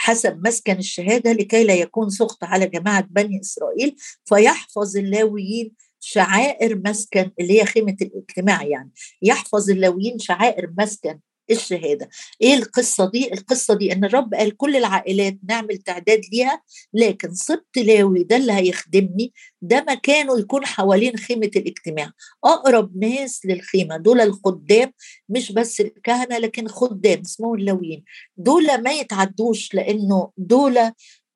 حسب 0.01 0.47
مسكن 0.47 0.77
الشهادة 0.77 1.31
لكي 1.31 1.63
لا 1.63 1.73
يكون 1.73 2.09
سخط 2.09 2.43
على 2.43 2.67
جماعة 2.67 3.07
بني 3.09 3.39
إسرائيل 3.41 3.95
فيحفظ 4.25 4.97
اللاويين 4.97 5.71
شعائر 5.99 6.81
مسكن 6.85 7.31
اللي 7.39 7.61
هي 7.61 7.65
خيمة 7.65 7.95
الاجتماع 8.01 8.63
يعني. 8.63 8.91
يحفظ 9.21 9.69
اللاويين 9.69 10.19
شعائر 10.19 10.73
مسكن 10.77 11.19
الشهادة. 11.51 12.09
إيه 12.41 12.55
القصة 12.55 13.09
دي؟ 13.11 13.33
القصة 13.33 13.73
دي 13.73 13.93
إن 13.93 14.05
الرب 14.05 14.33
قال 14.33 14.57
كل 14.57 14.75
العائلات 14.75 15.37
نعمل 15.49 15.77
تعداد 15.77 16.21
ليها 16.33 16.61
لكن 16.93 17.33
سبط 17.33 17.77
لاوي 17.77 18.23
ده 18.23 18.35
اللي 18.35 18.53
هيخدمني 18.53 19.33
ده 19.61 19.85
مكانه 19.89 20.39
يكون 20.39 20.65
حوالين 20.65 21.17
خيمة 21.17 21.51
الاجتماع. 21.55 22.11
أقرب 22.43 22.97
ناس 22.97 23.45
للخيمة 23.45 23.97
دول 23.97 24.21
الخدام 24.21 24.93
مش 25.29 25.51
بس 25.51 25.81
الكهنة 25.81 26.37
لكن 26.37 26.67
خدام 26.67 27.19
اسمهم 27.21 27.55
اللاويين. 27.55 28.03
دول 28.37 28.81
ما 28.83 28.91
يتعدوش 28.91 29.73
لأنه 29.73 30.31
دول 30.37 30.77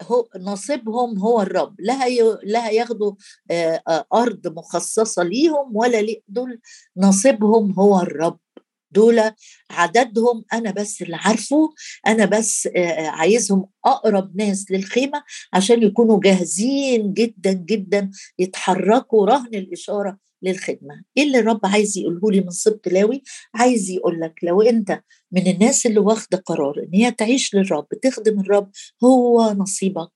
هو 0.02 0.28
نصيبهم 0.39 1.19
هو 1.19 1.41
الرب. 1.41 1.76
لا 1.80 2.10
لا 2.43 2.69
هياخدوا 2.69 3.13
أرض 4.13 4.47
مخصصة 4.47 5.23
ليهم 5.23 5.76
ولا 5.76 6.15
دول 6.28 6.60
نصيبهم 6.97 7.71
هو 7.71 7.99
الرب. 7.99 8.39
دول 8.96 9.22
عددهم 9.72 10.44
أنا 10.54 10.72
بس 10.72 11.02
اللي 11.02 11.16
عارفه 11.16 11.74
أنا 12.08 12.26
بس 12.26 12.70
عايزهم 12.98 13.66
أقرب 13.86 14.38
ناس 14.38 14.72
للخيمة 14.72 15.24
عشان 15.54 15.84
يكونوا 15.84 16.20
جاهزين 16.20 17.14
جدا 17.14 17.54
جدا 17.54 18.12
يتحركوا 18.40 19.26
رهن 19.26 19.56
الإشارة 19.56 20.18
للخدمة. 20.42 21.04
إيه 21.18 21.24
اللي 21.24 21.40
الرب 21.40 21.60
عايز 21.64 21.98
يقوله 21.98 22.32
لي 22.32 22.42
من 22.42 22.50
سبط 22.50 22.88
لاوي؟ 22.88 23.24
عايز 23.56 23.90
يقول 23.90 24.20
لك 24.22 24.34
لو 24.44 24.62
أنت 24.62 25.02
من 25.32 25.48
الناس 25.48 25.86
اللي 25.86 26.00
واخدة 26.00 26.38
قرار 26.38 26.80
إن 26.80 26.90
هي 26.94 27.12
تعيش 27.12 27.56
للرب 27.56 27.88
تخدم 28.02 28.40
الرب 28.40 28.72
هو 29.04 29.52
نصيبك 29.52 30.12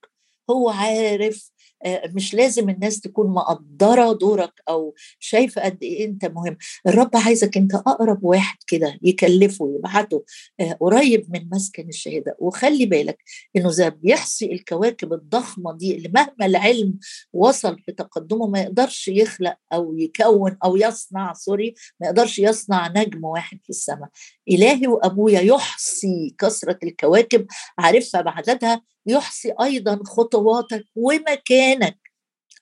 هو 0.50 0.70
عارف 0.70 1.52
مش 1.86 2.34
لازم 2.34 2.70
الناس 2.70 3.02
تكون 3.02 3.28
مقدرة 3.28 4.14
دورك 4.14 4.54
أو 4.70 4.96
شايفة 5.20 5.62
قد 5.62 5.78
إيه 5.84 6.06
أنت 6.06 6.26
مهم. 6.26 6.58
الرب 6.88 7.10
عايزك 7.14 7.58
أنت 7.58 7.76
أقرب 7.76 8.24
واحد 8.24 8.58
كده 8.68 9.00
يكلفه 9.02 9.76
يبعته 9.78 10.24
آه، 10.60 10.74
قريب 10.74 11.28
من 11.30 11.50
مسكن 11.52 11.90
الشهادة. 11.90 12.36
وخلي 12.40 12.86
بالك 12.86 13.18
إنه 13.56 13.70
زي 13.70 13.90
بيحصي 13.90 14.52
الكواكب 14.54 15.14
الضخمة 15.14 15.78
دي 15.78 15.96
اللي 15.98 16.10
مهما 16.16 16.46
العلم 16.46 17.00
وصل 17.34 17.80
في 17.86 17.92
تقدمه 17.92 18.48
ما 18.48 18.60
يقدرش 18.60 19.08
يخلق 19.08 19.58
أو 19.74 19.98
يكون 19.98 20.58
أو 20.64 20.78
يصنع 20.78 21.34
سوري 21.34 21.74
ما 22.00 22.08
يقدرش 22.08 22.40
يصنع 22.40 22.88
نجم 22.88 23.24
واحد 23.24 23.60
في 23.64 23.70
السماء. 23.70 24.10
إلهي 24.52 24.88
وأبويا 24.88 25.42
يحصي 25.42 26.36
كثرة 26.40 26.80
الكواكب 26.84 27.48
عارفها 27.78 28.22
بعددها 28.22 28.82
يحصي 29.08 29.54
أيضا 29.62 30.00
خطواتك 30.06 30.86
ومكانك. 30.96 31.98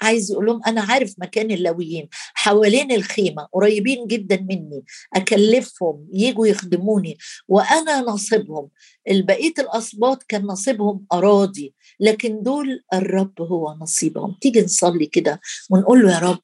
عايز 0.01 0.31
يقول 0.31 0.45
لهم 0.45 0.61
أنا 0.67 0.81
عارف 0.81 1.13
مكان 1.17 1.51
اللاويين 1.51 2.09
حوالين 2.33 2.91
الخيمة 2.91 3.47
قريبين 3.53 4.07
جدا 4.07 4.41
مني 4.41 4.83
أكلفهم 5.15 6.07
يجوا 6.13 6.47
يخدموني 6.47 7.17
وأنا 7.47 8.01
نصيبهم 8.01 8.69
البقية 9.09 9.53
الاسباط 9.59 10.23
كان 10.23 10.41
نصيبهم 10.45 11.05
أراضي 11.13 11.73
لكن 11.99 12.41
دول 12.41 12.83
الرب 12.93 13.41
هو 13.41 13.75
نصيبهم. 13.81 14.35
تيجي 14.41 14.61
نصلي 14.61 15.05
كده 15.05 15.39
ونقول 15.71 16.01
له 16.03 16.11
يا 16.13 16.19
رب 16.19 16.41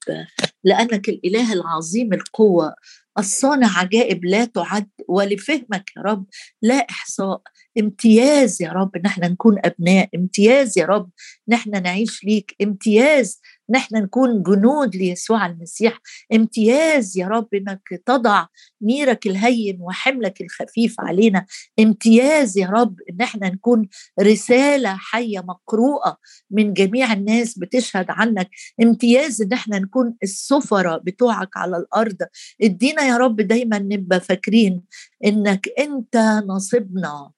لأنك 0.64 1.08
الإله 1.08 1.52
العظيم 1.52 2.12
القوة 2.12 2.74
الصانع 3.18 3.78
عجائب 3.78 4.24
لا 4.24 4.44
تعد 4.44 4.88
ولفهمك 5.08 5.84
يا 5.96 6.02
رب 6.02 6.26
لا 6.62 6.74
إحصاء. 6.90 7.42
امتياز 7.80 8.62
يا 8.62 8.70
رب 8.72 8.96
إن 8.96 9.06
إحنا 9.06 9.28
نكون 9.28 9.58
أبناء 9.64 10.08
امتياز 10.14 10.78
يا 10.78 10.86
رب 10.86 11.10
إن 11.48 11.54
إحنا 11.54 11.80
نعيش 11.80 12.24
ليك 12.24 12.56
امتياز 12.62 13.40
إن 13.70 13.74
إحنا 13.76 14.00
نكون 14.00 14.42
جنود 14.42 14.96
ليسوع 14.96 15.46
المسيح 15.46 16.00
امتياز 16.32 17.18
يا 17.18 17.26
رب 17.26 17.48
إنك 17.54 18.02
تضع 18.06 18.46
نيرك 18.82 19.26
الهين 19.26 19.76
وحملك 19.80 20.40
الخفيف 20.40 20.94
علينا 21.00 21.46
امتياز 21.80 22.58
يا 22.58 22.66
رب 22.66 22.96
إن 23.10 23.20
إحنا 23.20 23.48
نكون 23.48 23.88
رسالة 24.20 24.96
حية 24.96 25.40
مقروءة 25.40 26.16
من 26.50 26.72
جميع 26.72 27.12
الناس 27.12 27.58
بتشهد 27.58 28.06
عنك 28.08 28.50
امتياز 28.82 29.42
إن 29.42 29.52
إحنا 29.52 29.78
نكون 29.78 30.14
السفراء 30.22 30.98
بتوعك 30.98 31.56
على 31.56 31.76
الأرض. 31.76 32.16
ادينا 32.62 33.02
يا 33.02 33.16
رب 33.16 33.40
دايما 33.40 33.78
نبقى 33.78 34.20
فاكرين 34.20 34.82
إنك 35.24 35.68
أنت 35.78 36.16
نصيبنا. 36.46 37.30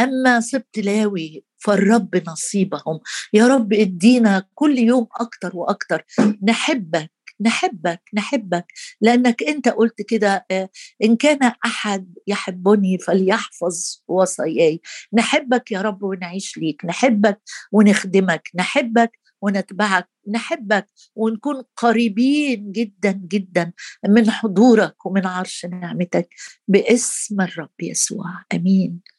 أما 0.00 0.40
سبت 0.40 0.78
لاوي 0.78 1.44
فالرب 1.58 2.22
نصيبهم. 2.28 3.00
يا 3.32 3.46
رب 3.48 3.72
ادينا 3.72 4.44
كل 4.54 4.78
يوم 4.78 5.06
أكتر 5.20 5.50
وأكتر. 5.56 6.04
نحبك 6.42 7.10
نحبك 7.40 8.00
نحبك. 8.14 8.66
لأنك 9.00 9.42
أنت 9.42 9.68
قلت 9.68 10.02
كده 10.02 10.46
آه، 10.50 10.68
إن 11.04 11.16
كان 11.16 11.52
أحد 11.64 12.14
يحبني 12.26 12.98
فليحفظ 12.98 14.02
وصاياي. 14.08 14.80
نحبك 15.12 15.72
يا 15.72 15.82
رب 15.82 16.02
ونعيش 16.02 16.58
ليك. 16.58 16.84
نحبك 16.84 17.40
ونخدمك. 17.72 18.48
نحبك 18.54 19.18
ونتبعك. 19.42 20.08
نحبك 20.30 20.86
ونكون 21.16 21.62
قريبين 21.76 22.72
جدا 22.72 23.12
جدا 23.28 23.72
من 24.08 24.30
حضورك 24.30 25.06
ومن 25.06 25.26
عرش 25.26 25.66
نعمتك. 25.66 26.28
باسم 26.68 27.40
الرب 27.40 27.70
يسوع. 27.82 28.44
آمين. 28.54 29.15